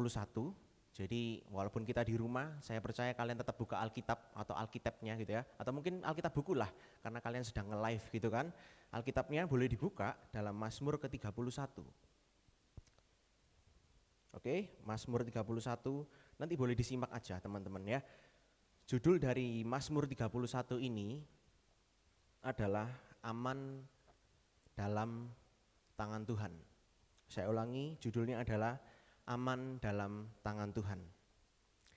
jadi 0.94 1.42
walaupun 1.50 1.82
kita 1.82 2.06
di 2.06 2.14
rumah, 2.14 2.54
saya 2.62 2.78
percaya 2.78 3.10
kalian 3.18 3.34
tetap 3.42 3.58
buka 3.58 3.82
Alkitab 3.82 4.30
atau 4.30 4.54
Alkitabnya 4.54 5.18
gitu 5.18 5.34
ya. 5.34 5.42
Atau 5.58 5.74
mungkin 5.74 5.98
Alkitab 6.06 6.30
buku 6.30 6.54
lah, 6.54 6.70
karena 7.02 7.18
kalian 7.18 7.42
sedang 7.42 7.66
nge-live 7.74 8.06
gitu 8.14 8.30
kan. 8.30 8.54
Alkitabnya 8.94 9.42
boleh 9.50 9.66
dibuka 9.66 10.14
dalam 10.30 10.54
Mazmur 10.54 11.02
ke-31. 11.02 11.82
Oke, 14.38 14.78
Mazmur 14.86 15.26
31, 15.26 15.42
nanti 16.38 16.54
boleh 16.54 16.78
disimak 16.78 17.10
aja 17.10 17.42
teman-teman 17.42 17.82
ya. 17.82 17.98
Judul 18.86 19.18
dari 19.18 19.66
Mazmur 19.66 20.06
31 20.06 20.78
ini 20.78 21.18
adalah 22.46 22.86
aman 23.26 23.82
dalam 24.78 25.26
tangan 25.98 26.22
Tuhan. 26.22 26.54
Saya 27.26 27.50
ulangi, 27.50 27.98
judulnya 27.98 28.46
adalah 28.46 28.78
aman 29.24 29.80
dalam 29.80 30.28
tangan 30.44 30.70
Tuhan. 30.72 31.00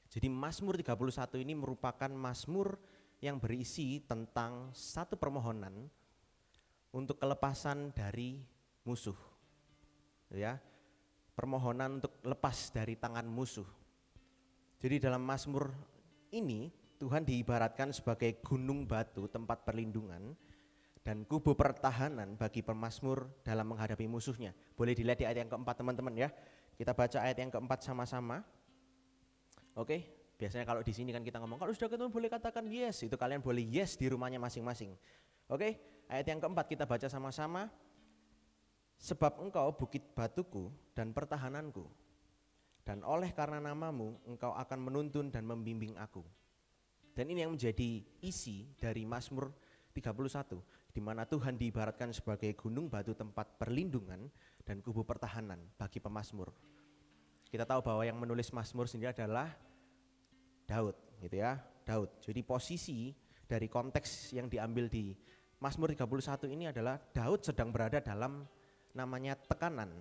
Jadi 0.07 0.27
Mazmur 0.31 0.79
31 0.79 1.43
ini 1.43 1.53
merupakan 1.53 2.07
Mazmur 2.07 2.79
yang 3.19 3.41
berisi 3.41 3.99
tentang 4.05 4.71
satu 4.71 5.19
permohonan 5.19 5.89
untuk 6.95 7.19
kelepasan 7.19 7.91
dari 7.91 8.39
musuh. 8.87 9.17
Ya. 10.31 10.59
Permohonan 11.37 12.01
untuk 12.01 12.17
lepas 12.25 12.73
dari 12.73 12.97
tangan 12.97 13.27
musuh. 13.29 13.67
Jadi 14.81 14.97
dalam 14.97 15.21
Mazmur 15.21 15.69
ini 16.33 16.73
Tuhan 16.97 17.21
diibaratkan 17.21 17.93
sebagai 17.93 18.41
gunung 18.41 18.89
batu 18.89 19.29
tempat 19.29 19.61
perlindungan 19.61 20.33
dan 21.05 21.23
kubu 21.23 21.53
pertahanan 21.53 22.35
bagi 22.35 22.65
pemazmur 22.65 23.29
dalam 23.45 23.69
menghadapi 23.69 24.09
musuhnya. 24.09 24.51
Boleh 24.73 24.91
dilihat 24.97 25.21
di 25.21 25.25
ayat 25.29 25.45
yang 25.45 25.51
keempat 25.53 25.79
teman-teman 25.79 26.11
ya. 26.17 26.29
Kita 26.77 26.93
baca 26.93 27.17
ayat 27.25 27.41
yang 27.41 27.49
keempat 27.49 27.81
sama-sama. 27.81 28.45
Oke, 29.73 30.29
biasanya 30.37 30.61
kalau 30.69 30.85
di 30.85 30.93
sini 30.93 31.09
kan 31.09 31.25
kita 31.25 31.41
ngomong 31.41 31.57
kalau 31.57 31.73
sudah 31.73 31.89
ketemu 31.89 32.13
boleh 32.13 32.29
katakan 32.29 32.69
yes, 32.69 33.01
itu 33.01 33.17
kalian 33.17 33.41
boleh 33.41 33.65
yes 33.65 33.97
di 33.97 34.05
rumahnya 34.05 34.37
masing-masing. 34.37 34.93
Oke, 35.49 35.81
ayat 36.05 36.29
yang 36.29 36.37
keempat 36.37 36.69
kita 36.69 36.85
baca 36.85 37.09
sama-sama. 37.09 37.65
Sebab 38.97 39.41
engkau 39.41 39.73
bukit 39.77 40.01
batuku 40.13 40.69
dan 40.93 41.13
pertahananku. 41.13 41.85
Dan 42.81 43.05
oleh 43.05 43.29
karena 43.33 43.61
namamu 43.61 44.17
engkau 44.25 44.53
akan 44.53 44.79
menuntun 44.89 45.29
dan 45.29 45.45
membimbing 45.45 45.97
aku. 45.97 46.25
Dan 47.13 47.33
ini 47.33 47.41
yang 47.45 47.57
menjadi 47.57 48.05
isi 48.21 48.69
dari 48.77 49.01
Mazmur 49.01 49.49
31 49.93 50.61
di 50.97 51.01
mana 51.05 51.29
Tuhan 51.29 51.62
diibaratkan 51.62 52.10
sebagai 52.10 52.57
gunung 52.57 52.89
batu 52.89 53.13
tempat 53.13 53.62
perlindungan 53.62 54.25
dan 54.65 54.81
kubu 54.81 55.05
pertahanan 55.05 55.62
bagi 55.77 56.01
pemazmur. 56.01 56.49
Kita 57.45 57.69
tahu 57.69 57.86
bahwa 57.86 58.01
yang 58.01 58.17
menulis 58.17 58.49
Mazmur 58.49 58.89
sendiri 58.89 59.13
adalah 59.13 59.53
Daud, 60.65 60.97
gitu 61.21 61.38
ya, 61.38 61.62
Daud. 61.86 62.17
Jadi 62.25 62.41
posisi 62.41 63.13
dari 63.45 63.69
konteks 63.69 64.33
yang 64.33 64.49
diambil 64.49 64.89
di 64.89 65.13
Mazmur 65.62 65.93
31 65.93 66.49
ini 66.49 66.65
adalah 66.65 66.97
Daud 66.97 67.45
sedang 67.45 67.69
berada 67.69 68.01
dalam 68.01 68.41
namanya 68.97 69.38
tekanan. 69.38 69.93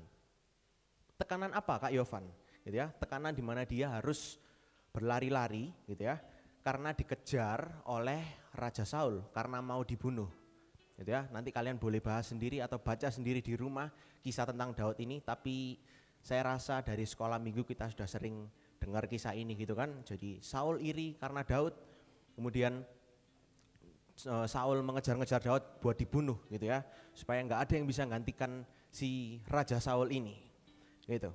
Tekanan 1.20 1.52
apa 1.52 1.76
Kak 1.76 1.92
Yovan? 1.92 2.24
Gitu 2.64 2.80
ya, 2.80 2.88
tekanan 2.88 3.36
di 3.36 3.44
mana 3.44 3.68
dia 3.68 4.00
harus 4.00 4.40
berlari-lari 4.96 5.76
gitu 5.84 6.08
ya, 6.08 6.16
karena 6.64 6.96
dikejar 6.96 7.84
oleh 7.84 8.48
Raja 8.56 8.88
Saul 8.88 9.28
karena 9.36 9.60
mau 9.60 9.84
dibunuh. 9.84 10.45
Gitu 10.96 11.12
ya, 11.12 11.28
nanti 11.28 11.52
kalian 11.52 11.76
boleh 11.76 12.00
bahas 12.00 12.32
sendiri 12.32 12.64
atau 12.64 12.80
baca 12.80 13.12
sendiri 13.12 13.44
di 13.44 13.52
rumah 13.52 13.92
kisah 14.24 14.48
tentang 14.48 14.72
Daud 14.72 14.96
ini, 14.96 15.20
tapi 15.20 15.76
saya 16.24 16.56
rasa 16.56 16.80
dari 16.80 17.04
sekolah 17.04 17.36
minggu 17.36 17.68
kita 17.68 17.92
sudah 17.92 18.08
sering 18.08 18.48
dengar 18.80 19.04
kisah 19.04 19.36
ini 19.36 19.52
gitu 19.60 19.76
kan. 19.76 19.92
Jadi 20.08 20.40
Saul 20.40 20.80
iri 20.80 21.20
karena 21.20 21.44
Daud, 21.44 21.76
kemudian 22.32 22.80
eh, 24.24 24.46
Saul 24.48 24.80
mengejar-ngejar 24.80 25.44
Daud 25.44 25.84
buat 25.84 26.00
dibunuh 26.00 26.40
gitu 26.48 26.64
ya, 26.64 26.80
supaya 27.12 27.44
nggak 27.44 27.60
ada 27.68 27.72
yang 27.76 27.84
bisa 27.84 28.08
gantikan 28.08 28.64
si 28.88 29.44
Raja 29.52 29.76
Saul 29.76 30.08
ini, 30.08 30.32
gitu. 31.04 31.28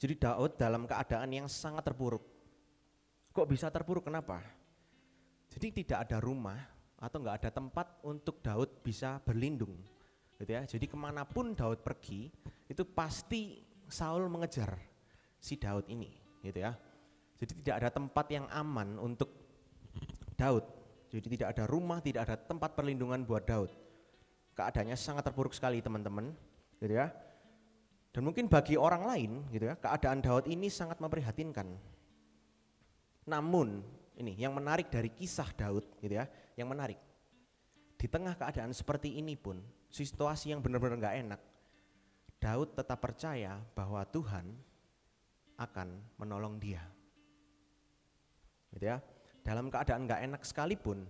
Jadi 0.00 0.14
Daud 0.16 0.56
dalam 0.56 0.88
keadaan 0.88 1.28
yang 1.28 1.46
sangat 1.52 1.84
terpuruk. 1.84 2.24
Kok 3.30 3.44
bisa 3.44 3.68
terpuruk? 3.68 4.08
Kenapa? 4.08 4.40
Jadi 5.52 5.84
tidak 5.84 6.08
ada 6.08 6.18
rumah, 6.18 6.58
atau 7.04 7.20
nggak 7.20 7.36
ada 7.44 7.50
tempat 7.52 8.00
untuk 8.00 8.40
Daud 8.40 8.80
bisa 8.80 9.20
berlindung 9.20 9.76
gitu 10.40 10.50
ya 10.50 10.64
jadi 10.64 10.88
ke 10.88 10.96
mana 10.96 11.28
pun 11.28 11.52
Daud 11.52 11.84
pergi 11.84 12.32
itu 12.66 12.82
pasti 12.88 13.60
Saul 13.86 14.26
mengejar 14.32 14.80
si 15.36 15.60
Daud 15.60 15.84
ini 15.92 16.24
gitu 16.44 16.60
ya. 16.60 16.72
Jadi 17.40 17.52
tidak 17.64 17.74
ada 17.82 17.90
tempat 17.90 18.26
yang 18.28 18.46
aman 18.52 19.00
untuk 19.00 19.32
Daud. 20.36 20.64
Jadi 21.08 21.26
tidak 21.38 21.56
ada 21.56 21.64
rumah, 21.64 22.04
tidak 22.04 22.28
ada 22.28 22.36
tempat 22.36 22.76
perlindungan 22.76 23.24
buat 23.24 23.44
Daud. 23.48 23.72
Keadaannya 24.54 24.94
sangat 24.98 25.26
terpuruk 25.30 25.54
sekali 25.56 25.82
teman-teman, 25.82 26.30
gitu 26.78 26.94
ya. 26.94 27.10
Dan 28.14 28.22
mungkin 28.22 28.46
bagi 28.46 28.78
orang 28.78 29.02
lain, 29.02 29.30
gitu 29.50 29.66
ya, 29.66 29.74
keadaan 29.74 30.22
Daud 30.22 30.46
ini 30.46 30.70
sangat 30.70 31.02
memprihatinkan. 31.02 31.66
Namun 33.26 33.82
ini 34.18 34.38
yang 34.38 34.54
menarik 34.54 34.90
dari 34.90 35.10
kisah 35.10 35.50
Daud, 35.54 35.86
gitu 35.98 36.14
ya, 36.18 36.26
yang 36.54 36.70
menarik. 36.70 36.98
Di 37.94 38.06
tengah 38.10 38.36
keadaan 38.36 38.74
seperti 38.74 39.16
ini 39.16 39.34
pun, 39.38 39.62
situasi 39.88 40.52
yang 40.52 40.60
benar-benar 40.60 40.98
nggak 41.00 41.16
enak, 41.24 41.40
Daud 42.42 42.76
tetap 42.76 43.00
percaya 43.00 43.56
bahwa 43.72 44.04
Tuhan 44.04 44.52
akan 45.56 45.88
menolong 46.20 46.60
dia. 46.60 46.82
Gitu 48.74 48.84
ya. 48.84 48.98
Dalam 49.40 49.72
keadaan 49.72 50.04
nggak 50.04 50.22
enak 50.28 50.42
sekalipun, 50.44 51.08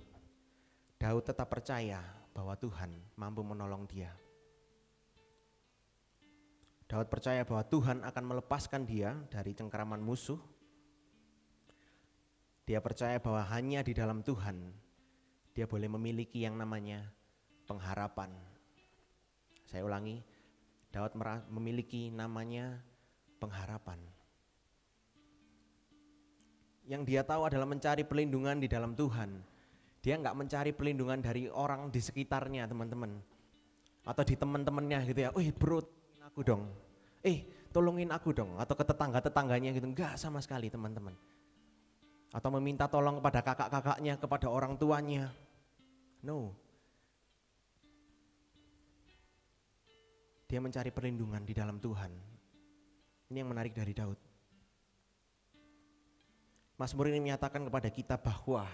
Daud 0.99 1.25
tetap 1.27 1.51
percaya 1.51 2.03
bahwa 2.31 2.55
Tuhan 2.59 2.91
mampu 3.19 3.43
menolong 3.43 3.87
dia. 3.91 4.11
Daud 6.85 7.09
percaya 7.09 7.43
bahwa 7.43 7.65
Tuhan 7.67 8.05
akan 8.05 8.25
melepaskan 8.29 8.83
dia 8.85 9.17
dari 9.33 9.57
cengkeraman 9.57 9.99
musuh. 9.99 10.39
Dia 12.63 12.79
percaya 12.79 13.19
bahwa 13.19 13.43
hanya 13.51 13.83
di 13.83 13.93
dalam 13.97 14.23
Tuhan 14.23 14.84
dia 15.55 15.71
boleh 15.71 15.87
memiliki 15.87 16.43
yang 16.43 16.59
namanya 16.59 17.07
pengharapan. 17.71 18.35
Saya 19.71 19.87
ulangi, 19.87 20.19
Daud 20.91 21.15
memiliki 21.47 22.11
namanya 22.11 22.83
pengharapan. 23.39 24.03
Yang 26.85 27.03
dia 27.09 27.23
tahu 27.25 27.49
adalah 27.49 27.65
mencari 27.65 28.03
perlindungan 28.05 28.61
di 28.61 28.69
dalam 28.69 28.93
Tuhan. 28.99 29.41
Dia 30.05 30.21
nggak 30.21 30.37
mencari 30.37 30.71
perlindungan 30.77 31.23
dari 31.23 31.49
orang 31.49 31.89
di 31.89 32.03
sekitarnya 32.03 32.69
teman-teman. 32.69 33.17
Atau 34.05 34.21
di 34.27 34.37
teman-temannya 34.37 34.99
gitu 35.09 35.21
ya, 35.25 35.31
wih 35.33 35.49
bro 35.55 35.81
aku 36.29 36.45
dong. 36.45 36.69
Eh 37.25 37.71
tolongin 37.73 38.13
aku 38.13 38.37
dong. 38.37 38.61
Atau 38.61 38.77
ke 38.77 38.85
tetangga-tetangganya 38.85 39.73
gitu, 39.73 39.87
enggak 39.89 40.21
sama 40.21 40.45
sekali 40.45 40.69
teman-teman. 40.69 41.17
Atau 42.35 42.53
meminta 42.53 42.85
tolong 42.85 43.23
kepada 43.23 43.41
kakak-kakaknya, 43.41 44.19
kepada 44.21 44.47
orang 44.53 44.77
tuanya. 44.77 45.33
No. 46.25 46.57
Dia 50.49 50.57
mencari 50.57 50.89
perlindungan 50.89 51.45
di 51.45 51.53
dalam 51.53 51.77
Tuhan. 51.77 52.13
Ini 53.29 53.45
yang 53.45 53.53
menarik 53.53 53.77
dari 53.77 53.93
Daud. 53.93 54.17
Mazmur 56.81 57.13
ini 57.13 57.21
menyatakan 57.21 57.63
kepada 57.69 57.89
kita 57.93 58.17
bahwa 58.17 58.65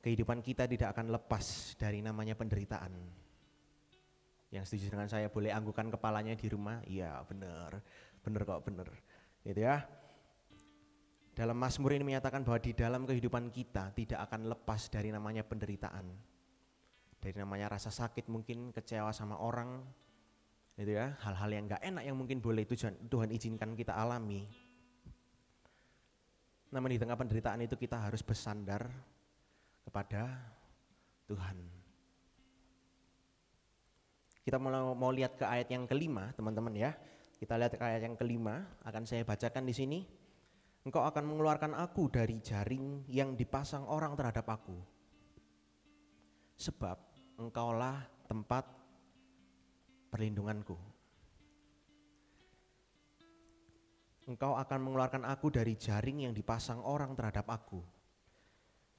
kehidupan 0.00 0.40
kita 0.40 0.70
tidak 0.70 0.94
akan 0.94 1.10
lepas 1.10 1.74
dari 1.74 2.00
namanya 2.00 2.38
penderitaan. 2.38 2.94
Yang 4.54 4.64
setuju 4.70 4.94
dengan 4.94 5.10
saya 5.10 5.26
boleh 5.26 5.50
anggukan 5.50 5.90
kepalanya 5.90 6.38
di 6.38 6.46
rumah? 6.46 6.78
Iya 6.86 7.18
benar, 7.26 7.82
benar 8.22 8.40
kok 8.46 8.62
benar. 8.62 8.88
Gitu 9.42 9.60
ya. 9.66 9.82
Dalam 11.34 11.58
Mazmur 11.58 11.98
ini 11.98 12.06
menyatakan 12.06 12.46
bahwa 12.46 12.62
di 12.62 12.72
dalam 12.72 13.02
kehidupan 13.02 13.50
kita 13.50 13.90
tidak 13.90 14.30
akan 14.30 14.46
lepas 14.54 14.86
dari 14.86 15.10
namanya 15.10 15.42
penderitaan. 15.42 16.06
Dari 17.18 17.34
namanya 17.34 17.74
rasa 17.74 17.90
sakit 17.90 18.30
mungkin 18.30 18.70
kecewa 18.70 19.10
sama 19.10 19.42
orang, 19.42 19.82
gitu 20.78 20.94
ya, 20.94 21.18
hal-hal 21.26 21.50
yang 21.50 21.64
gak 21.66 21.82
enak 21.82 22.04
yang 22.06 22.14
mungkin 22.14 22.38
boleh 22.38 22.62
Tuhan, 22.62 23.10
Tuhan 23.10 23.34
izinkan 23.34 23.74
kita 23.74 23.98
alami 23.98 24.46
namun 26.74 26.90
di 26.90 26.98
tengah 26.98 27.14
penderitaan 27.14 27.62
itu 27.62 27.78
kita 27.78 28.02
harus 28.02 28.18
bersandar 28.26 28.90
kepada 29.86 30.26
Tuhan. 31.30 31.54
Kita 34.42 34.58
mau, 34.58 34.90
mau 34.98 35.14
lihat 35.14 35.38
ke 35.38 35.46
ayat 35.46 35.70
yang 35.70 35.86
kelima, 35.86 36.34
teman-teman 36.34 36.74
ya. 36.74 36.90
Kita 37.38 37.54
lihat 37.54 37.78
ke 37.78 37.80
ayat 37.80 38.02
yang 38.02 38.18
kelima, 38.18 38.66
akan 38.82 39.06
saya 39.06 39.22
bacakan 39.22 39.70
di 39.70 39.70
sini. 39.70 40.00
Engkau 40.84 41.00
akan 41.08 41.24
mengeluarkan 41.24 41.72
aku 41.72 42.12
dari 42.12 42.36
jaring 42.44 43.08
yang 43.08 43.32
dipasang 43.32 43.88
orang 43.88 44.12
terhadap 44.14 44.44
aku. 44.52 44.76
Sebab 46.60 46.96
engkaulah 47.40 48.04
tempat 48.28 48.68
perlindunganku. 50.12 50.76
engkau 54.24 54.56
akan 54.56 54.80
mengeluarkan 54.88 55.24
aku 55.28 55.52
dari 55.52 55.76
jaring 55.76 56.24
yang 56.28 56.32
dipasang 56.32 56.80
orang 56.80 57.12
terhadap 57.12 57.44
aku. 57.48 57.80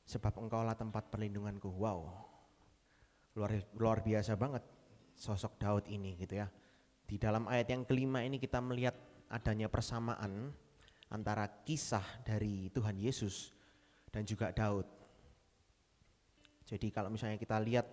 Sebab 0.06 0.38
engkaulah 0.38 0.78
tempat 0.78 1.10
perlindunganku. 1.10 1.66
Wow, 1.66 2.14
luar, 3.34 3.58
luar 3.74 4.06
biasa 4.06 4.38
banget 4.38 4.62
sosok 5.18 5.58
Daud 5.58 5.86
ini 5.90 6.14
gitu 6.22 6.38
ya. 6.38 6.48
Di 7.06 7.18
dalam 7.18 7.50
ayat 7.50 7.74
yang 7.74 7.90
kelima 7.90 8.22
ini 8.22 8.38
kita 8.38 8.62
melihat 8.62 8.94
adanya 9.30 9.66
persamaan 9.66 10.54
antara 11.10 11.46
kisah 11.66 12.04
dari 12.26 12.70
Tuhan 12.74 12.98
Yesus 12.98 13.54
dan 14.10 14.26
juga 14.26 14.50
Daud. 14.50 14.88
Jadi 16.66 16.90
kalau 16.90 17.14
misalnya 17.14 17.38
kita 17.38 17.62
lihat 17.62 17.86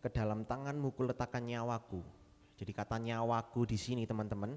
ke 0.00 0.08
dalam 0.12 0.44
tanganmu 0.44 0.92
kuletakkan 0.92 1.44
nyawaku. 1.44 2.00
Jadi 2.60 2.72
kata 2.76 3.00
nyawaku 3.00 3.64
di 3.64 3.78
sini 3.80 4.04
teman-teman 4.04 4.56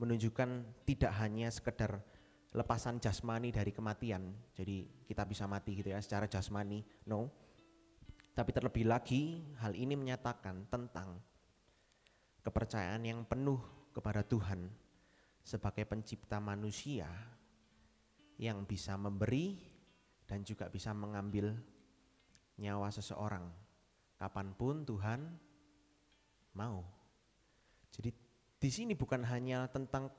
menunjukkan 0.00 0.48
tidak 0.88 1.12
hanya 1.20 1.52
sekedar 1.52 2.00
lepasan 2.52 3.00
jasmani 3.00 3.48
dari 3.48 3.72
kematian, 3.72 4.28
jadi 4.52 4.84
kita 5.08 5.24
bisa 5.24 5.48
mati 5.48 5.72
gitu 5.72 5.88
ya 5.88 6.00
secara 6.04 6.28
jasmani, 6.28 6.84
no. 7.08 7.32
Tapi 8.32 8.52
terlebih 8.52 8.88
lagi 8.88 9.40
hal 9.60 9.72
ini 9.72 9.96
menyatakan 9.96 10.68
tentang 10.68 11.20
kepercayaan 12.44 13.04
yang 13.04 13.24
penuh 13.24 13.60
kepada 13.92 14.24
Tuhan 14.24 14.68
sebagai 15.44 15.84
pencipta 15.88 16.40
manusia 16.40 17.08
yang 18.42 18.66
bisa 18.66 18.98
memberi 18.98 19.54
dan 20.26 20.42
juga 20.42 20.66
bisa 20.66 20.90
mengambil 20.90 21.54
nyawa 22.58 22.90
seseorang 22.90 23.46
kapan 24.18 24.50
pun 24.58 24.82
Tuhan 24.82 25.30
mau. 26.58 26.82
Jadi 27.94 28.10
di 28.58 28.70
sini 28.70 28.98
bukan 28.98 29.22
hanya 29.30 29.70
tentang 29.70 30.10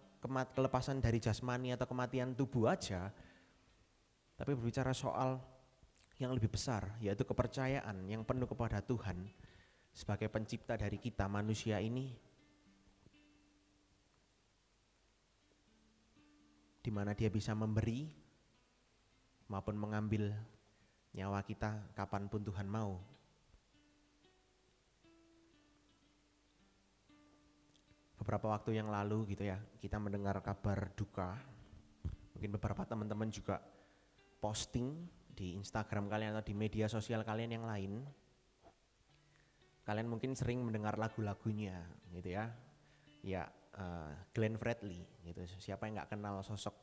kelepasan 0.55 1.03
dari 1.03 1.19
jasmani 1.19 1.75
atau 1.75 1.83
kematian 1.83 2.31
tubuh 2.31 2.71
aja, 2.71 3.11
tapi 4.39 4.55
berbicara 4.55 4.95
soal 4.95 5.39
yang 6.15 6.31
lebih 6.31 6.47
besar, 6.47 6.95
yaitu 7.03 7.27
kepercayaan 7.27 8.07
yang 8.07 8.23
penuh 8.23 8.47
kepada 8.47 8.79
Tuhan 8.79 9.27
sebagai 9.91 10.31
pencipta 10.31 10.79
dari 10.79 10.95
kita 10.95 11.27
manusia 11.27 11.83
ini, 11.83 12.15
di 16.83 16.91
mana 16.91 17.15
dia 17.15 17.31
bisa 17.31 17.55
memberi 17.55 18.11
maupun 19.47 19.79
mengambil 19.79 20.35
nyawa 21.15 21.39
kita 21.47 21.95
kapan 21.95 22.27
pun 22.27 22.43
Tuhan 22.43 22.67
mau. 22.67 22.99
beberapa 28.23 28.55
waktu 28.55 28.79
yang 28.79 28.87
lalu 28.87 29.35
gitu 29.35 29.43
ya, 29.43 29.59
kita 29.83 29.99
mendengar 29.99 30.39
kabar 30.39 30.95
duka. 30.95 31.35
Mungkin 32.31 32.55
beberapa 32.55 32.87
teman-teman 32.87 33.27
juga 33.27 33.59
posting 34.39 34.95
di 35.35 35.59
Instagram 35.59 36.07
kalian 36.07 36.31
atau 36.31 36.47
di 36.47 36.55
media 36.55 36.87
sosial 36.87 37.27
kalian 37.27 37.59
yang 37.59 37.67
lain. 37.67 37.99
Kalian 39.83 40.07
mungkin 40.07 40.31
sering 40.39 40.63
mendengar 40.63 40.95
lagu-lagunya 40.95 41.83
gitu 42.15 42.31
ya. 42.31 42.47
Ya, 43.19 43.51
uh, 43.77 44.11
Glenn 44.33 44.57
Fredly 44.59 45.01
gitu. 45.25 45.41
Siapa 45.59 45.87
yang 45.87 46.01
nggak 46.01 46.17
kenal 46.17 46.41
sosok 46.45 46.75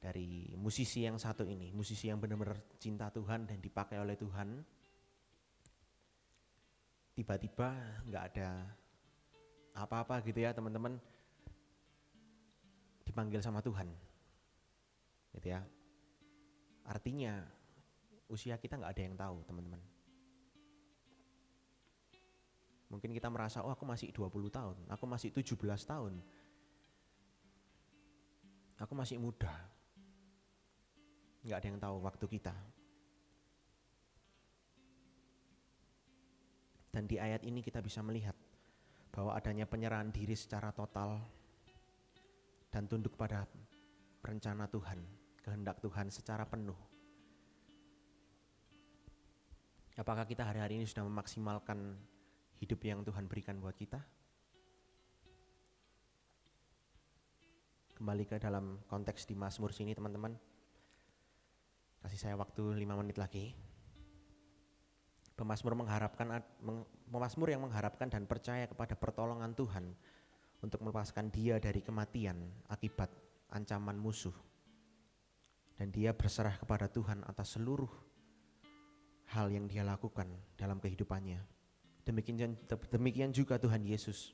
dari 0.00 0.52
musisi 0.56 1.04
yang 1.04 1.20
satu 1.20 1.44
ini, 1.44 1.70
musisi 1.76 2.08
yang 2.08 2.18
benar-benar 2.18 2.56
cinta 2.80 3.12
Tuhan 3.12 3.44
dan 3.44 3.58
dipakai 3.60 4.00
oleh 4.00 4.16
Tuhan. 4.16 4.64
Tiba-tiba 7.14 7.68
nggak 8.08 8.24
ada 8.32 8.48
apa-apa 9.76 10.18
gitu 10.26 10.42
ya 10.42 10.50
teman-teman 10.50 10.98
dipanggil 13.06 13.42
sama 13.42 13.62
Tuhan 13.62 13.90
gitu 15.34 15.46
ya 15.50 15.62
artinya 16.86 17.46
usia 18.30 18.58
kita 18.58 18.78
nggak 18.78 18.92
ada 18.94 19.02
yang 19.02 19.16
tahu 19.18 19.36
teman-teman 19.46 19.78
mungkin 22.90 23.14
kita 23.14 23.30
merasa 23.30 23.62
oh 23.62 23.70
aku 23.70 23.86
masih 23.86 24.10
20 24.10 24.50
tahun 24.50 24.76
aku 24.90 25.04
masih 25.06 25.30
17 25.30 25.56
tahun. 25.86 26.18
Aku 28.80 28.96
masih 28.96 29.20
muda. 29.20 29.52
Nggak 31.44 31.58
ada 31.60 31.68
yang 31.68 31.80
tahu 31.80 31.96
waktu 32.00 32.26
kita. 32.32 32.54
Dan 36.90 37.04
di 37.06 37.20
ayat 37.20 37.44
ini 37.44 37.60
kita 37.60 37.84
bisa 37.84 38.00
melihat 38.00 38.34
bahwa 39.12 39.36
adanya 39.36 39.68
penyerahan 39.68 40.08
diri 40.10 40.32
secara 40.32 40.72
total 40.72 41.20
dan 42.72 42.88
tunduk 42.88 43.14
pada 43.20 43.44
rencana 44.24 44.66
Tuhan, 44.66 44.98
kehendak 45.44 45.78
Tuhan 45.84 46.08
secara 46.08 46.48
penuh. 46.48 46.78
Apakah 50.00 50.24
kita 50.24 50.48
hari-hari 50.48 50.80
ini 50.80 50.88
sudah 50.88 51.04
memaksimalkan 51.04 52.00
hidup 52.60 52.80
yang 52.84 53.00
Tuhan 53.00 53.24
berikan 53.24 53.56
buat 53.56 53.72
kita? 53.72 53.98
Kembali 57.96 58.24
ke 58.28 58.36
dalam 58.36 58.80
konteks 58.88 59.24
di 59.28 59.36
Mazmur 59.36 59.72
sini 59.72 59.96
teman-teman. 59.96 60.36
Kasih 62.00 62.20
saya 62.20 62.34
waktu 62.36 62.60
5 62.60 63.00
menit 63.00 63.16
lagi. 63.20 63.52
Pemazmur 65.36 65.72
mengharapkan 65.72 66.44
pemazmur 67.08 67.48
yang 67.48 67.64
mengharapkan 67.64 68.12
dan 68.12 68.28
percaya 68.28 68.68
kepada 68.68 68.92
pertolongan 68.92 69.56
Tuhan 69.56 69.96
untuk 70.60 70.84
melepaskan 70.84 71.32
dia 71.32 71.56
dari 71.56 71.80
kematian 71.80 72.36
akibat 72.68 73.08
ancaman 73.52 73.96
musuh. 73.96 74.36
Dan 75.80 75.88
dia 75.88 76.12
berserah 76.12 76.60
kepada 76.60 76.92
Tuhan 76.92 77.24
atas 77.24 77.56
seluruh 77.56 77.88
hal 79.32 79.48
yang 79.48 79.64
dia 79.64 79.80
lakukan 79.80 80.28
dalam 80.60 80.76
kehidupannya. 80.76 81.59
Demikian 82.04 82.56
demikian 82.88 83.30
juga 83.30 83.60
Tuhan 83.60 83.84
Yesus. 83.84 84.32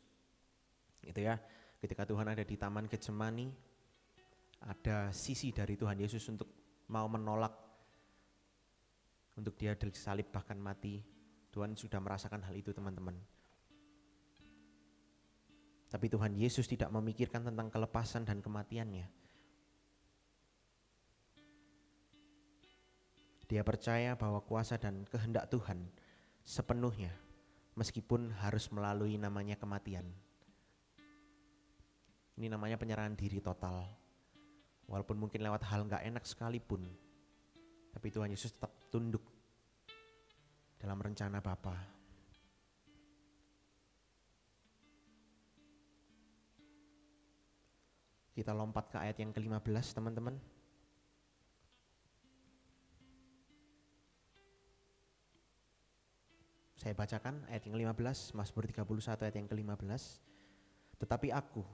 Itu 1.02 1.20
ya. 1.22 1.38
Ketika 1.76 2.08
Tuhan 2.08 2.26
ada 2.26 2.42
di 2.42 2.56
Taman 2.56 2.88
Getsemani, 2.88 3.52
ada 4.64 5.12
sisi 5.12 5.52
dari 5.52 5.76
Tuhan 5.76 6.00
Yesus 6.00 6.24
untuk 6.32 6.48
mau 6.88 7.04
menolak 7.10 7.52
untuk 9.36 9.54
dia 9.58 9.76
disalib 9.76 10.32
bahkan 10.32 10.56
mati. 10.56 11.04
Tuhan 11.52 11.72
sudah 11.72 12.00
merasakan 12.00 12.44
hal 12.44 12.54
itu 12.56 12.72
teman-teman. 12.72 13.16
Tapi 15.88 16.06
Tuhan 16.12 16.36
Yesus 16.36 16.68
tidak 16.68 16.92
memikirkan 16.92 17.48
tentang 17.48 17.72
kelepasan 17.72 18.28
dan 18.28 18.44
kematiannya. 18.44 19.08
Dia 23.46 23.62
percaya 23.62 24.18
bahwa 24.18 24.42
kuasa 24.42 24.76
dan 24.76 25.06
kehendak 25.06 25.46
Tuhan 25.48 25.86
sepenuhnya 26.42 27.14
meskipun 27.76 28.32
harus 28.40 28.72
melalui 28.72 29.20
namanya 29.20 29.54
kematian. 29.54 30.08
Ini 32.36 32.48
namanya 32.48 32.80
penyerahan 32.80 33.12
diri 33.12 33.38
total. 33.44 33.84
Walaupun 34.88 35.20
mungkin 35.20 35.44
lewat 35.44 35.62
hal 35.68 35.84
nggak 35.84 36.04
enak 36.08 36.24
sekalipun, 36.24 36.88
tapi 37.92 38.08
Tuhan 38.08 38.32
Yesus 38.32 38.56
tetap 38.56 38.72
tunduk 38.88 39.24
dalam 40.80 41.00
rencana 41.00 41.40
Bapa. 41.40 41.76
Kita 48.36 48.52
lompat 48.52 48.92
ke 48.92 48.96
ayat 49.00 49.16
yang 49.16 49.32
ke-15 49.32 49.96
teman-teman. 49.96 50.36
Saya 56.86 56.94
bacakan 56.94 57.42
ayat 57.50 57.66
yang 57.66 57.82
ke-15, 57.82 58.38
Mazmur 58.38 58.62
31 58.70 59.26
ayat 59.26 59.34
yang 59.34 59.50
ke-15. 59.50 60.22
Tetapi 61.02 61.34
aku, 61.34 61.66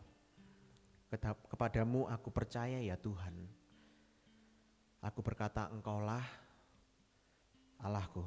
kepadamu 1.53 2.09
aku 2.09 2.33
percaya 2.33 2.81
ya 2.81 2.96
Tuhan. 2.96 3.44
Aku 5.05 5.20
berkata 5.20 5.68
engkaulah 5.68 6.25
Allahku. 7.85 8.25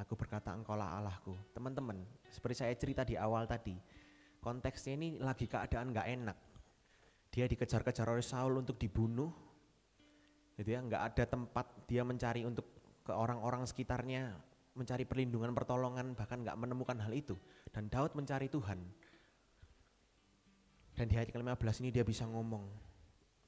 Aku 0.00 0.16
berkata 0.16 0.56
engkaulah 0.56 0.88
Allahku. 0.88 1.36
Teman-teman, 1.52 2.00
seperti 2.32 2.64
saya 2.64 2.72
cerita 2.72 3.04
di 3.04 3.20
awal 3.20 3.44
tadi, 3.44 3.76
konteksnya 4.40 4.96
ini 4.96 5.20
lagi 5.20 5.44
keadaan 5.44 5.92
gak 5.92 6.08
enak 6.16 6.38
dia 7.28 7.44
dikejar-kejar 7.44 8.08
oleh 8.08 8.24
Saul 8.24 8.56
untuk 8.56 8.80
dibunuh. 8.80 9.28
Gitu 10.56 10.72
ya, 10.72 10.80
nggak 10.80 11.12
ada 11.12 11.24
tempat 11.28 11.68
dia 11.84 12.08
mencari 12.08 12.48
untuk 12.48 12.64
ke 13.04 13.12
orang-orang 13.12 13.68
sekitarnya 13.68 14.48
mencari 14.74 15.04
perlindungan, 15.04 15.50
pertolongan, 15.52 16.14
bahkan 16.14 16.42
nggak 16.42 16.58
menemukan 16.58 16.98
hal 17.02 17.12
itu. 17.14 17.34
Dan 17.70 17.90
Daud 17.90 18.14
mencari 18.14 18.46
Tuhan. 18.46 18.78
Dan 20.94 21.06
di 21.08 21.16
ayat 21.16 21.32
ke-15 21.32 21.80
ini 21.86 21.90
dia 21.94 22.04
bisa 22.04 22.28
ngomong, 22.28 22.66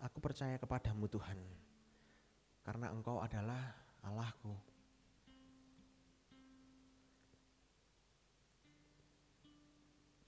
Aku 0.02 0.18
percaya 0.18 0.58
kepadamu 0.58 1.06
Tuhan, 1.06 1.38
karena 2.66 2.90
engkau 2.90 3.22
adalah 3.22 3.70
Allahku. 4.02 4.50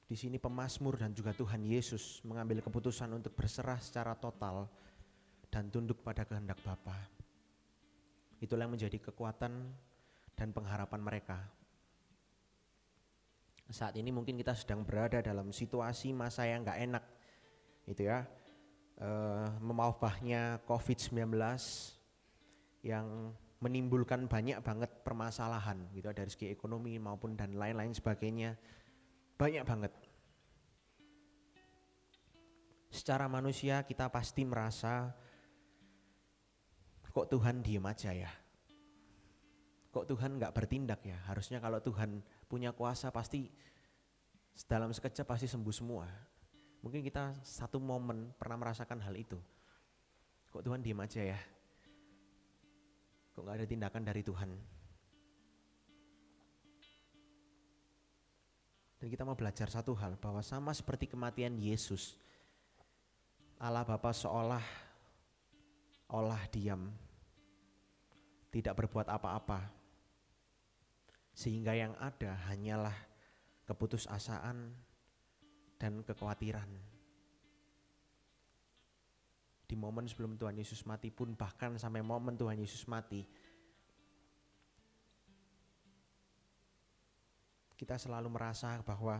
Di 0.05 0.15
sini 0.15 0.39
pemazmur 0.39 0.95
dan 0.95 1.11
juga 1.11 1.35
Tuhan 1.35 1.67
Yesus 1.67 2.23
mengambil 2.23 2.63
keputusan 2.63 3.11
untuk 3.19 3.35
berserah 3.35 3.83
secara 3.83 4.15
total 4.15 4.71
dan 5.51 5.75
tunduk 5.75 6.07
pada 6.07 6.23
kehendak 6.23 6.63
Bapa. 6.63 6.95
Itulah 8.39 8.71
yang 8.71 8.79
menjadi 8.79 9.01
kekuatan 9.01 9.75
dan 10.35 10.51
pengharapan 10.51 11.01
mereka. 11.01 11.39
Saat 13.71 13.97
ini 13.97 14.13
mungkin 14.13 14.37
kita 14.37 14.53
sedang 14.53 14.85
berada 14.85 15.25
dalam 15.25 15.49
situasi 15.49 16.13
masa 16.13 16.45
yang 16.45 16.63
nggak 16.63 16.81
enak, 16.85 17.05
itu 17.89 18.07
ya, 18.07 18.29
e, 19.01 19.09
memaubahnya 19.63 20.61
COVID-19 20.69 21.33
yang 22.85 23.33
menimbulkan 23.65 24.29
banyak 24.29 24.61
banget 24.61 24.93
permasalahan 25.01 25.89
gitu 25.97 26.13
dari 26.13 26.29
segi 26.29 26.53
ekonomi 26.53 27.01
maupun 27.01 27.33
dan 27.33 27.57
lain-lain 27.57 27.97
sebagainya 27.97 28.61
banyak 29.41 29.65
banget. 29.65 29.93
Secara 32.93 33.27
manusia 33.27 33.81
kita 33.89 34.13
pasti 34.13 34.45
merasa 34.45 35.11
kok 37.09 37.31
Tuhan 37.33 37.65
diem 37.65 37.83
aja 37.89 38.13
ya. 38.13 38.44
Kok 39.95 40.11
Tuhan 40.11 40.43
nggak 40.43 40.51
bertindak 40.51 41.07
ya? 41.07 41.15
Harusnya 41.31 41.63
kalau 41.63 41.79
Tuhan 41.79 42.19
punya 42.51 42.75
kuasa 42.75 43.15
pasti 43.15 43.47
dalam 44.67 44.91
sekejap 44.91 45.23
pasti 45.23 45.47
sembuh 45.47 45.71
semua. 45.71 46.11
Mungkin 46.83 46.99
kita 46.99 47.31
satu 47.47 47.79
momen 47.79 48.35
pernah 48.35 48.59
merasakan 48.59 48.99
hal 49.07 49.15
itu. 49.15 49.39
Kok 50.51 50.67
Tuhan 50.67 50.83
diem 50.83 50.99
aja 50.99 51.23
ya? 51.23 51.39
Kok 53.39 53.43
nggak 53.47 53.59
ada 53.63 53.67
tindakan 53.71 54.03
dari 54.03 54.23
Tuhan? 54.27 54.51
Dan 58.99 59.07
kita 59.07 59.23
mau 59.23 59.39
belajar 59.39 59.71
satu 59.71 59.95
hal 59.95 60.19
bahwa 60.19 60.43
sama 60.43 60.75
seperti 60.75 61.07
kematian 61.07 61.55
Yesus, 61.55 62.19
Allah 63.63 63.87
Bapa 63.87 64.11
seolah 64.11 64.65
olah 66.11 66.43
diam, 66.51 66.91
tidak 68.51 68.75
berbuat 68.75 69.07
apa-apa. 69.07 69.84
Sehingga 71.35 71.75
yang 71.75 71.93
ada 71.99 72.39
hanyalah 72.49 72.95
keputusasaan 73.67 74.71
dan 75.77 75.93
kekhawatiran. 76.07 76.71
Di 79.65 79.75
momen 79.75 80.07
sebelum 80.07 80.39
Tuhan 80.39 80.55
Yesus 80.55 80.87
mati 80.87 81.11
pun 81.11 81.35
bahkan 81.35 81.75
sampai 81.75 82.05
momen 82.05 82.39
Tuhan 82.39 82.57
Yesus 82.63 82.87
mati, 82.87 83.27
kita 87.75 87.99
selalu 87.99 88.31
merasa 88.31 88.79
bahwa 88.87 89.19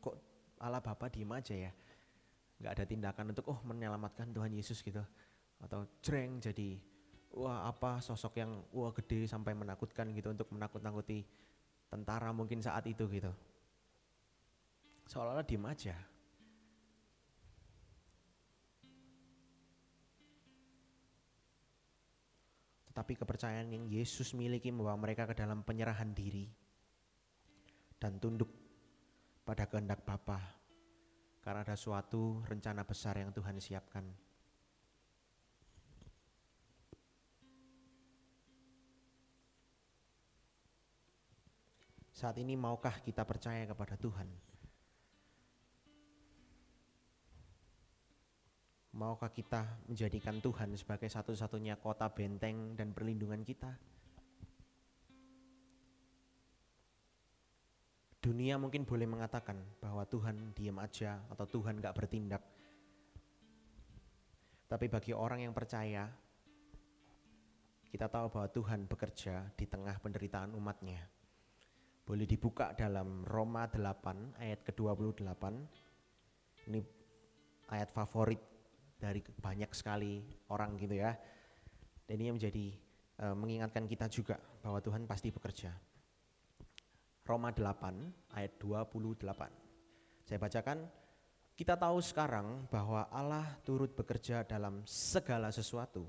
kok 0.00 0.16
Allah 0.58 0.80
Bapa 0.80 1.12
diem 1.12 1.28
aja 1.30 1.54
ya 1.54 1.72
nggak 2.62 2.72
ada 2.78 2.84
tindakan 2.86 3.26
untuk 3.34 3.46
oh 3.50 3.58
menyelamatkan 3.66 4.30
Tuhan 4.30 4.54
Yesus 4.54 4.80
gitu 4.80 5.02
atau 5.62 5.86
jreng 5.98 6.38
jadi 6.38 6.78
wah 7.32 7.64
apa 7.68 8.00
sosok 8.04 8.40
yang 8.40 8.60
wah 8.72 8.92
gede 8.92 9.24
sampai 9.24 9.56
menakutkan 9.56 10.12
gitu 10.12 10.32
untuk 10.32 10.52
menakut-nakuti 10.52 11.24
tentara 11.88 12.32
mungkin 12.32 12.60
saat 12.60 12.84
itu 12.88 13.08
gitu. 13.08 13.32
Seolah-olah 15.08 15.44
diem 15.44 15.64
aja. 15.64 15.96
Tetapi 22.92 23.12
kepercayaan 23.16 23.72
yang 23.72 23.84
Yesus 23.88 24.36
miliki 24.36 24.68
membawa 24.68 25.00
mereka 25.00 25.24
ke 25.24 25.32
dalam 25.32 25.64
penyerahan 25.64 26.12
diri 26.12 26.44
dan 27.96 28.20
tunduk 28.20 28.52
pada 29.48 29.64
kehendak 29.64 30.04
Bapa. 30.04 30.60
Karena 31.40 31.64
ada 31.64 31.74
suatu 31.74 32.44
rencana 32.44 32.84
besar 32.84 33.16
yang 33.16 33.32
Tuhan 33.32 33.56
siapkan. 33.58 34.31
Saat 42.22 42.38
ini 42.38 42.54
maukah 42.54 43.02
kita 43.02 43.26
percaya 43.26 43.66
kepada 43.66 43.98
Tuhan? 43.98 44.30
Maukah 48.94 49.26
kita 49.26 49.66
menjadikan 49.90 50.38
Tuhan 50.38 50.70
sebagai 50.78 51.10
satu-satunya 51.10 51.82
kota 51.82 52.06
benteng 52.06 52.78
dan 52.78 52.94
perlindungan 52.94 53.42
kita? 53.42 53.74
Dunia 58.22 58.54
mungkin 58.54 58.86
boleh 58.86 59.10
mengatakan 59.10 59.58
bahwa 59.82 60.06
Tuhan 60.06 60.54
diam 60.54 60.78
aja 60.78 61.18
atau 61.26 61.42
Tuhan 61.42 61.82
gak 61.82 61.96
bertindak. 61.98 62.46
Tapi 64.70 64.86
bagi 64.86 65.10
orang 65.10 65.42
yang 65.42 65.50
percaya, 65.50 66.06
kita 67.90 68.06
tahu 68.06 68.30
bahwa 68.30 68.46
Tuhan 68.46 68.86
bekerja 68.86 69.50
di 69.58 69.66
tengah 69.66 69.98
penderitaan 69.98 70.54
umatnya. 70.54 71.21
Boleh 72.02 72.26
dibuka 72.26 72.74
dalam 72.74 73.22
Roma 73.22 73.70
8 73.70 74.42
ayat 74.42 74.60
ke-28. 74.66 75.44
Ini 76.66 76.80
ayat 77.70 77.88
favorit 77.94 78.42
dari 78.98 79.22
banyak 79.22 79.70
sekali 79.70 80.22
orang 80.50 80.74
gitu 80.78 80.98
ya. 80.98 81.14
Dan 82.02 82.18
ini 82.18 82.30
menjadi 82.34 82.66
e, 83.22 83.24
mengingatkan 83.34 83.86
kita 83.86 84.10
juga 84.10 84.36
bahwa 84.62 84.82
Tuhan 84.82 85.06
pasti 85.06 85.30
bekerja. 85.30 85.70
Roma 87.22 87.54
8 87.54 88.34
ayat 88.34 88.52
28. 88.58 90.26
Saya 90.26 90.38
bacakan, 90.42 90.78
kita 91.54 91.78
tahu 91.78 92.02
sekarang 92.02 92.66
bahwa 92.66 93.06
Allah 93.14 93.46
turut 93.62 93.94
bekerja 93.94 94.42
dalam 94.42 94.82
segala 94.82 95.54
sesuatu 95.54 96.02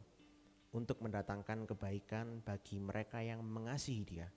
untuk 0.74 0.98
mendatangkan 1.06 1.70
kebaikan 1.70 2.42
bagi 2.42 2.82
mereka 2.82 3.22
yang 3.22 3.46
mengasihi 3.46 4.02
Dia, 4.02 4.28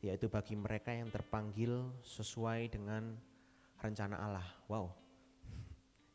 yaitu 0.00 0.32
bagi 0.32 0.56
mereka 0.56 0.92
yang 0.92 1.08
terpanggil 1.12 1.92
sesuai 2.04 2.72
dengan 2.72 3.16
rencana 3.80 4.16
Allah. 4.16 4.48
Wow, 4.68 4.92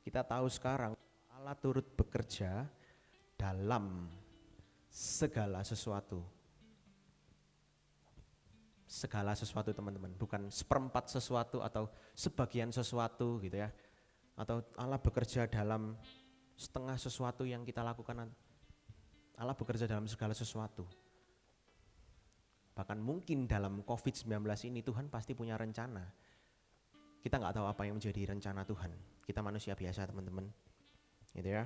kita 0.02 0.26
tahu 0.26 0.50
sekarang 0.50 0.94
Allah 1.34 1.56
turut 1.58 1.86
bekerja 1.94 2.66
dalam 3.38 4.10
segala 4.90 5.62
sesuatu 5.62 6.36
segala 8.96 9.36
sesuatu 9.36 9.76
teman-teman, 9.76 10.16
bukan 10.16 10.48
seperempat 10.48 11.12
sesuatu 11.12 11.60
atau 11.60 11.92
sebagian 12.16 12.72
sesuatu 12.72 13.44
gitu 13.44 13.60
ya. 13.60 13.70
Atau 14.40 14.64
Allah 14.80 14.96
bekerja 14.96 15.52
dalam 15.52 16.00
setengah 16.56 16.96
sesuatu 16.96 17.44
yang 17.44 17.68
kita 17.68 17.84
lakukan. 17.84 18.32
Allah 19.36 19.56
bekerja 19.58 19.84
dalam 19.84 20.08
segala 20.08 20.32
sesuatu. 20.32 20.88
Bahkan 22.76 23.00
mungkin 23.00 23.48
dalam 23.48 23.80
COVID-19 23.88 24.44
ini 24.68 24.84
Tuhan 24.84 25.08
pasti 25.08 25.32
punya 25.32 25.56
rencana. 25.56 26.04
Kita 27.24 27.40
nggak 27.40 27.56
tahu 27.56 27.66
apa 27.72 27.88
yang 27.88 27.98
menjadi 27.98 28.36
rencana 28.36 28.68
Tuhan. 28.68 28.92
Kita 29.24 29.40
manusia 29.40 29.74
biasa 29.74 30.12
teman-teman. 30.12 30.46
Gitu 31.32 31.50
ya. 31.56 31.64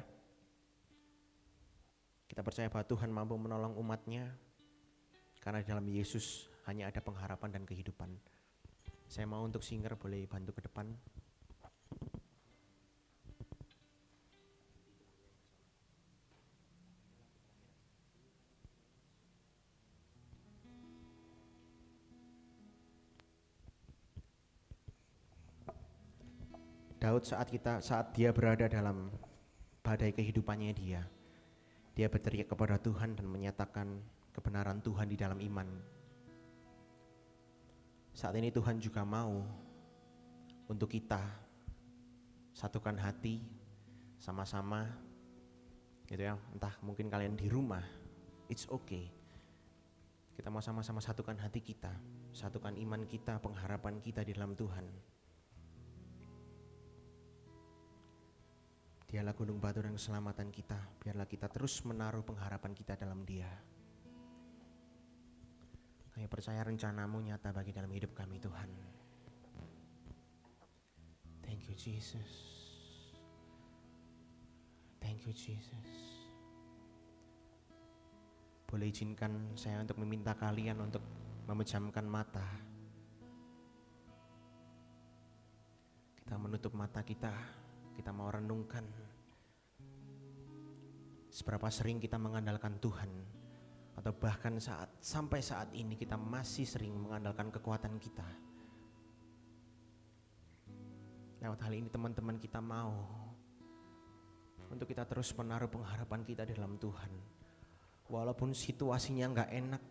Kita 2.30 2.46
percaya 2.46 2.70
bahwa 2.70 2.86
Tuhan 2.86 3.10
mampu 3.10 3.36
menolong 3.42 3.74
umatnya 3.82 4.30
karena 5.42 5.66
dalam 5.66 5.90
Yesus 5.90 6.46
hanya 6.70 6.94
ada 6.94 7.02
pengharapan 7.02 7.58
dan 7.58 7.64
kehidupan. 7.66 8.14
Saya 9.10 9.26
mau 9.26 9.42
untuk 9.42 9.66
singer 9.66 9.98
boleh 9.98 10.30
bantu 10.30 10.54
ke 10.54 10.62
depan. 10.62 10.94
Daud 27.00 27.24
saat 27.24 27.48
kita 27.48 27.80
saat 27.80 28.12
dia 28.12 28.36
berada 28.36 28.68
dalam 28.68 29.08
badai 29.80 30.12
kehidupannya 30.12 30.76
dia, 30.76 31.08
dia 31.96 32.12
berteriak 32.12 32.52
kepada 32.52 32.76
Tuhan 32.76 33.16
dan 33.16 33.24
menyatakan 33.24 33.88
kebenaran 34.36 34.84
Tuhan 34.84 35.08
di 35.08 35.16
dalam 35.16 35.40
iman. 35.40 35.68
Saat 38.12 38.36
ini 38.36 38.52
Tuhan 38.52 38.84
juga 38.84 39.08
mau 39.08 39.48
untuk 40.68 40.92
kita 40.92 41.24
satukan 42.52 43.00
hati 43.00 43.48
sama-sama 44.20 44.84
gitu 46.04 46.20
ya. 46.20 46.36
Entah 46.52 46.76
mungkin 46.84 47.08
kalian 47.08 47.40
di 47.40 47.48
rumah 47.48 47.88
it's 48.52 48.68
okay. 48.68 49.08
Kita 50.36 50.52
mau 50.52 50.60
sama-sama 50.60 51.00
satukan 51.00 51.40
hati 51.40 51.64
kita 51.64 51.96
satukan 52.36 52.76
iman 52.76 53.08
kita 53.08 53.40
pengharapan 53.40 54.04
kita 54.04 54.22
di 54.28 54.36
dalam 54.36 54.54
Tuhan 54.54 54.86
Dialah 59.10 59.34
gunung 59.34 59.58
batu 59.58 59.82
dan 59.82 59.98
keselamatan 59.98 60.54
kita 60.54 60.78
biarlah 61.02 61.26
kita 61.26 61.50
terus 61.50 61.82
menaruh 61.82 62.22
pengharapan 62.22 62.78
kita 62.78 62.94
dalam 62.94 63.26
dia 63.26 63.50
kami 66.20 66.28
percaya 66.28 66.60
rencanamu 66.68 67.24
nyata 67.24 67.56
bagi 67.56 67.72
dalam 67.72 67.88
hidup 67.96 68.12
kami 68.12 68.44
Tuhan. 68.44 68.68
Thank 71.48 71.72
you 71.72 71.76
Jesus. 71.80 72.28
Thank 75.00 75.24
you 75.24 75.32
Jesus. 75.32 75.88
Boleh 78.68 78.92
izinkan 78.92 79.56
saya 79.56 79.80
untuk 79.80 79.96
meminta 80.04 80.36
kalian 80.36 80.84
untuk 80.84 81.00
memejamkan 81.48 82.04
mata. 82.04 82.44
Kita 86.20 86.36
menutup 86.36 86.76
mata 86.76 87.00
kita, 87.00 87.32
kita 88.00 88.16
mau 88.16 88.32
renungkan 88.32 88.88
seberapa 91.28 91.68
sering 91.68 92.00
kita 92.00 92.16
mengandalkan 92.16 92.80
Tuhan 92.80 93.12
atau 94.00 94.16
bahkan 94.16 94.56
saat 94.64 94.88
sampai 95.04 95.44
saat 95.44 95.76
ini 95.76 96.00
kita 96.00 96.16
masih 96.16 96.64
sering 96.64 96.96
mengandalkan 96.96 97.52
kekuatan 97.52 98.00
kita. 98.00 98.24
Lewat 101.44 101.60
hal 101.60 101.74
ini 101.76 101.92
teman-teman 101.92 102.40
kita 102.40 102.64
mau 102.64 102.96
untuk 104.72 104.88
kita 104.88 105.04
terus 105.04 105.36
menaruh 105.36 105.68
pengharapan 105.68 106.24
kita 106.24 106.48
di 106.48 106.56
dalam 106.56 106.80
Tuhan. 106.80 107.12
Walaupun 108.08 108.56
situasinya 108.56 109.28
nggak 109.36 109.52
enak, 109.52 109.82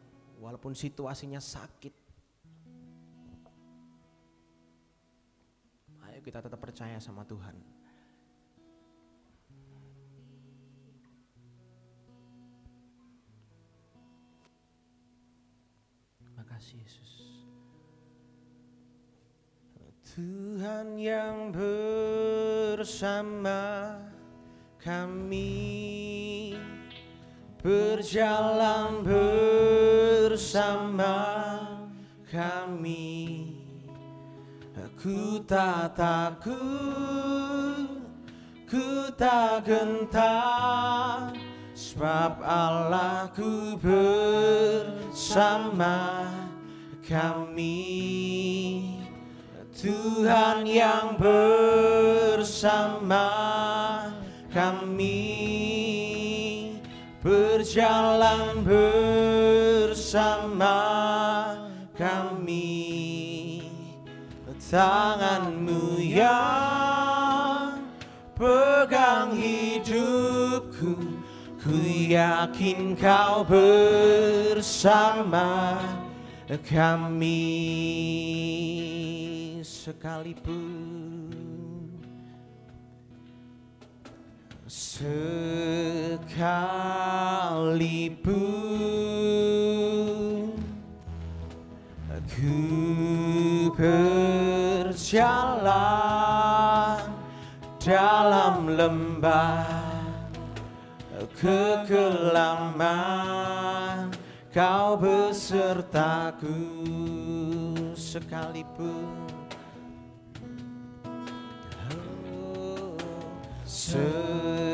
walaupun 0.41 0.73
situasinya 0.73 1.39
sakit, 1.39 1.95
ayo 6.09 6.21
kita 6.25 6.41
tetap 6.41 6.59
percaya 6.59 6.97
sama 6.99 7.23
Tuhan. 7.29 7.78
Kasih 16.59 16.83
Yesus. 16.83 17.23
Tuhan 20.03 20.99
yang 20.99 21.55
bersama 21.55 23.63
kami 24.83 26.59
berjalan 27.63 29.07
bersama 29.07 31.15
kami 32.27 33.55
Aku 34.75 35.39
tak 35.47 35.95
takut, 35.95 36.59
ku 38.67 39.07
tak 39.15 39.63
gentar 39.63 41.31
Sebab 41.79 42.43
Allahku 42.43 43.79
bersama 43.79 44.99
kami 47.09 49.01
Tuhan 49.73 50.69
yang 50.69 51.17
bersama 51.17 53.33
kami 54.53 55.49
Berjalan 57.19 58.63
bersama 58.63 60.79
kami. 61.99 62.87
Tanganmu 64.69 65.97
yang 65.97 67.81
pegang 68.37 69.33
hidupku 69.33 70.93
Ku 71.57 71.77
yakin 71.89 72.93
kau 72.93 73.49
bersama 73.49 75.73
kami 76.49 77.45
sekalipun 79.61 80.65
sekalipun 84.65 85.29
aku 92.17 92.57
berjalan 93.77 94.97
dalam 97.77 98.73
lembah 98.73 99.69
kekelaman 101.37 102.89
Kau 104.49 104.97
besertaku 104.97 106.57
sekalipun. 107.93 109.13
Sekalipun. 113.69 114.65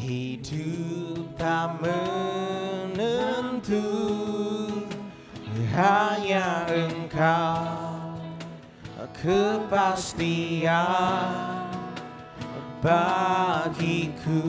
Hidup 0.00 1.36
tak 1.36 1.76
menentu. 1.84 3.84
Hanya 5.76 6.64
engkau. 6.64 7.92
Kepastian 9.22 11.61
bagiku. 12.82 14.42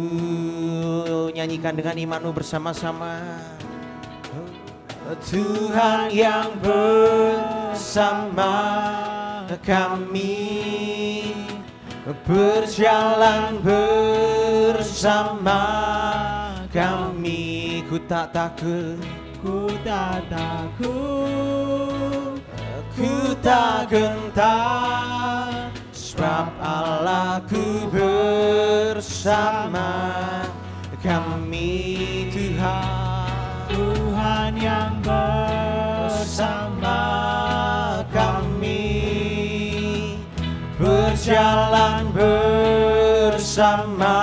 Nyanyikan 1.32 1.78
dengan 1.78 1.94
imanmu 1.94 2.34
bersama-sama. 2.34 3.22
Tuhan 5.30 6.10
yang 6.10 6.58
bersama 6.64 8.56
kami 9.62 10.50
berjalan 12.26 13.62
bersama. 13.62 15.62
Kami 16.74 17.86
ku 17.86 18.02
tak 18.10 18.34
takut 18.34 18.98
ku 19.44 19.68
tak 19.86 20.26
takut 20.26 20.90
ku 22.98 23.14
tak 23.46 23.94
gentar 23.94 25.63
sebab 26.14 26.54
Allahku 26.62 27.90
bersama 27.90 29.90
kami 31.02 32.30
Tuhan. 32.30 33.34
Tuhan 33.74 34.54
yang 34.62 34.94
bersama 35.02 37.02
kami 38.14 38.94
berjalan 40.78 42.06
bersama 42.14 44.22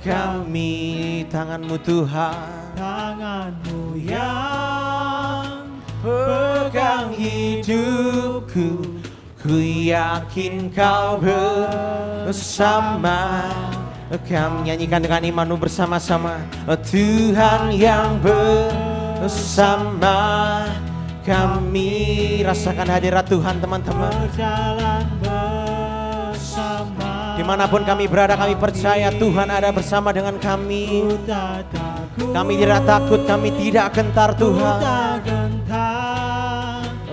kami 0.00 1.28
tanganmu 1.28 1.76
Tuhan. 1.84 2.40
Tanganmu 2.80 3.92
yang 4.08 5.68
pegang 6.00 7.12
hidupku 7.12 8.97
ku 9.48 9.64
yakin 9.64 10.68
kau 10.76 11.16
bersama. 11.24 13.48
Kami 14.28 14.68
nyanyikan 14.68 15.00
dengan 15.00 15.24
imanmu 15.24 15.56
bersama-sama. 15.56 16.36
Tuhan 16.68 17.72
yang 17.72 18.20
bersama. 18.20 20.20
Kami 21.24 22.44
rasakan 22.44 22.88
hadirat 22.88 23.28
Tuhan 23.28 23.60
teman-teman. 23.60 24.12
Berjalan 24.28 25.04
bersama. 25.24 27.36
Di 27.36 27.44
mana 27.44 27.68
pun 27.68 27.84
kami 27.88 28.08
berada 28.08 28.36
kami 28.36 28.56
percaya 28.56 29.10
Tuhan 29.12 29.48
ada 29.48 29.72
bersama 29.72 30.12
dengan 30.12 30.38
kami. 30.40 31.04
Kami 32.18 32.58
tidak 32.60 32.82
takut, 32.84 33.24
kami 33.24 33.50
tidak 33.56 33.94
gentar 33.96 34.36
Tuhan 34.36 35.07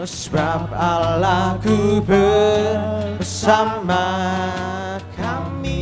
Sebab 0.06 0.70
Allahku 0.70 1.98
bersama 2.06 4.06
kami. 5.18 5.82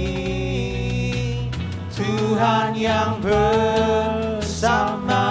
Tuhan 1.91 2.71
yang 2.71 3.19
bersama 3.19 5.27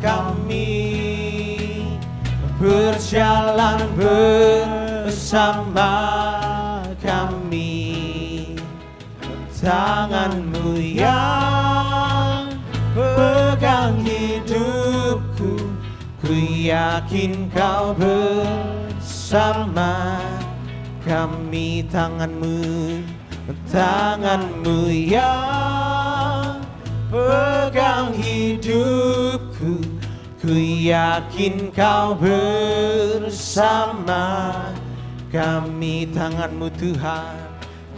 kami. 0.00 0.80
Berjalan 2.56 3.84
bersama 4.00 5.92
kami. 7.04 7.84
Tanganmu 9.60 10.80
yang 10.80 12.48
pegang 12.96 13.43
yakin 16.64 17.52
kau 17.52 17.92
bersama 17.92 18.72
kami 21.04 21.84
tanganmu 21.92 23.04
Tanganmu 23.68 24.88
yang 24.88 26.64
pegang 27.12 28.16
hidupku. 28.16 29.84
Ku 30.40 30.56
yakin 30.88 31.68
kau 31.68 32.16
bersama 32.16 33.52
kami 35.28 36.08
tanganmu 36.12 36.68
Tuhan 36.80 37.36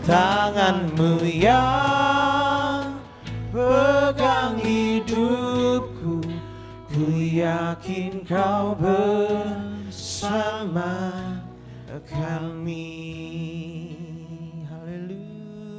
Tanganmu 0.06 1.22
yang 1.26 2.94
pegang 3.50 4.58
hidupku 4.62 5.95
Ku 6.96 7.12
yakin 7.20 8.24
kau 8.24 8.72
bersama 8.72 9.20
kami. 12.08 12.88
Haleluya. 14.64 15.76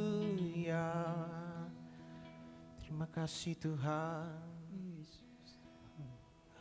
Terima 2.77 3.09
kasih 3.09 3.57
Tuhan. 3.57 4.29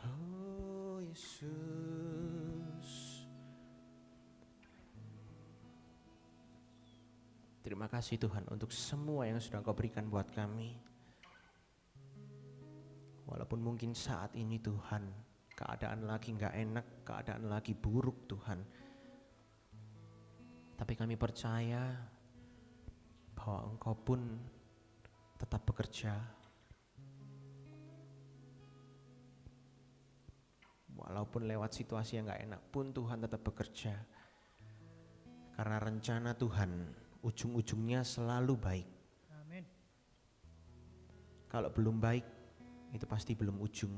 Oh 0.01 1.05
Yesus. 1.05 1.53
Terima 7.61 7.85
kasih 7.85 8.17
Tuhan 8.17 8.41
untuk 8.49 8.73
semua 8.73 9.29
yang 9.29 9.37
sudah 9.37 9.61
Kau 9.61 9.77
berikan 9.77 10.09
buat 10.09 10.25
kami. 10.33 10.86
Walaupun 13.27 13.59
mungkin 13.59 13.91
saat 13.91 14.31
ini 14.39 14.55
Tuhan 14.63 15.03
keadaan 15.51 16.07
lagi 16.07 16.31
nggak 16.31 16.55
enak, 16.55 16.85
keadaan 17.03 17.51
lagi 17.51 17.75
buruk 17.75 18.23
Tuhan. 18.31 18.63
Tapi 20.77 20.93
kami 20.95 21.19
percaya 21.19 21.91
bahwa 23.35 23.73
Engkau 23.73 23.97
pun 23.97 24.21
tetap 25.35 25.65
bekerja. 25.67 26.13
Walaupun 30.95 31.49
lewat 31.49 31.75
situasi 31.75 32.21
yang 32.21 32.31
nggak 32.31 32.43
enak 32.47 32.61
pun 32.71 32.95
Tuhan 32.95 33.19
tetap 33.25 33.41
bekerja. 33.43 33.93
Karena 35.57 35.77
rencana 35.81 36.37
Tuhan 36.37 36.69
ujung-ujungnya 37.25 38.05
selalu 38.05 38.53
baik. 38.55 38.89
Amin 39.41 39.65
Kalau 41.49 41.73
belum 41.73 41.97
baik, 41.97 42.36
itu 42.93 43.05
pasti 43.09 43.35
belum 43.35 43.57
ujung. 43.59 43.95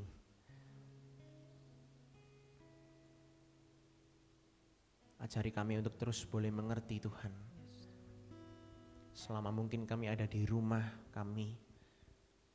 Ajari 5.19 5.51
kami 5.51 5.77
untuk 5.77 5.99
terus 5.99 6.23
boleh 6.23 6.47
mengerti 6.47 7.03
Tuhan. 7.03 7.33
Selama 9.11 9.51
mungkin 9.51 9.83
kami 9.83 10.07
ada 10.07 10.23
di 10.23 10.47
rumah 10.47 10.85
kami, 11.11 11.51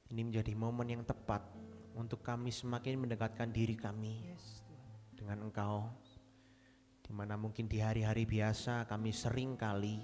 ini 0.09 0.21
menjadi 0.25 0.57
momen 0.57 0.89
yang 0.89 1.05
tepat 1.05 1.45
untuk 1.93 2.25
kami 2.25 2.49
semakin 2.49 3.05
mendekatkan 3.05 3.53
diri 3.53 3.77
kami 3.77 4.33
dengan 5.13 5.45
Engkau. 5.45 5.93
Di 7.05 7.13
mana 7.13 7.37
mungkin 7.37 7.69
di 7.69 7.85
hari-hari 7.85 8.25
biasa 8.25 8.89
kami 8.89 9.13
sering 9.13 9.61
kali 9.61 10.01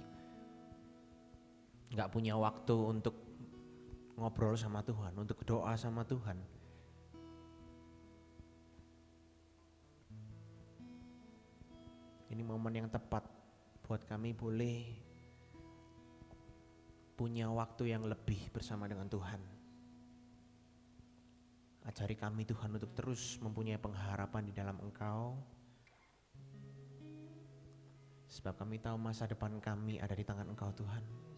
nggak 1.91 2.11
punya 2.13 2.37
waktu 2.37 2.77
untuk 2.77 3.30
ngobrol 4.21 4.53
sama 4.53 4.85
Tuhan, 4.85 5.17
untuk 5.17 5.41
doa 5.41 5.73
sama 5.73 6.05
Tuhan. 6.05 6.37
Ini 12.29 12.45
momen 12.45 12.85
yang 12.85 12.87
tepat 12.87 13.25
buat 13.81 14.05
kami 14.05 14.31
boleh 14.31 14.85
punya 17.17 17.49
waktu 17.49 17.91
yang 17.91 18.05
lebih 18.05 18.53
bersama 18.53 18.85
dengan 18.85 19.09
Tuhan. 19.09 19.41
Ajari 21.81 22.13
kami 22.13 22.45
Tuhan 22.45 22.77
untuk 22.77 22.93
terus 22.93 23.41
mempunyai 23.41 23.81
pengharapan 23.81 24.45
di 24.45 24.53
dalam 24.53 24.77
Engkau. 24.85 25.33
Sebab 28.31 28.53
kami 28.63 28.79
tahu 28.79 28.95
masa 28.95 29.25
depan 29.25 29.59
kami 29.59 29.97
ada 29.97 30.13
di 30.13 30.23
tangan 30.23 30.47
Engkau 30.47 30.71
Tuhan. 30.77 31.30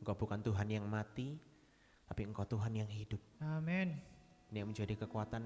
Engkau 0.00 0.16
bukan 0.16 0.40
Tuhan 0.40 0.68
yang 0.72 0.88
mati, 0.88 1.36
tapi 2.08 2.24
Engkau 2.24 2.48
Tuhan 2.48 2.72
yang 2.72 2.88
hidup. 2.88 3.20
Amin 3.44 4.00
Ini 4.48 4.64
yang 4.64 4.72
menjadi 4.72 4.96
kekuatan 5.04 5.44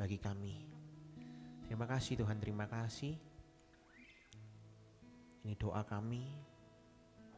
bagi 0.00 0.16
kami. 0.16 0.56
Terima 1.68 1.84
kasih 1.84 2.24
Tuhan, 2.24 2.40
terima 2.40 2.66
kasih. 2.66 3.14
Ini 5.44 5.54
doa 5.60 5.84
kami, 5.84 6.24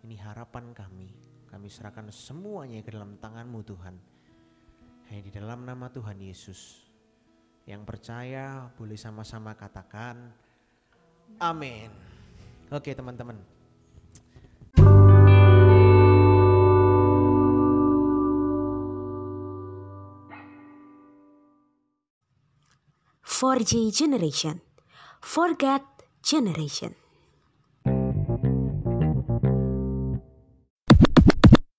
ini 0.07 0.17
harapan 0.17 0.71
kami. 0.73 1.11
Kami 1.51 1.67
serahkan 1.71 2.11
semuanya 2.11 2.83
ke 2.83 2.91
dalam 2.91 3.15
tangan-Mu 3.19 3.61
Tuhan. 3.63 3.97
Hanya 5.11 5.23
di 5.23 5.31
dalam 5.31 5.63
nama 5.63 5.87
Tuhan 5.91 6.19
Yesus. 6.19 6.83
Yang 7.65 7.83
percaya 7.87 8.69
boleh 8.77 8.99
sama-sama 8.99 9.57
katakan, 9.57 10.35
Amin. 11.41 11.89
Oke 12.69 12.93
teman-teman. 12.93 13.54
For 23.45 23.59
J 23.59 23.91
generation. 23.91 24.63
Forget 25.21 25.83
generation. 26.23 26.95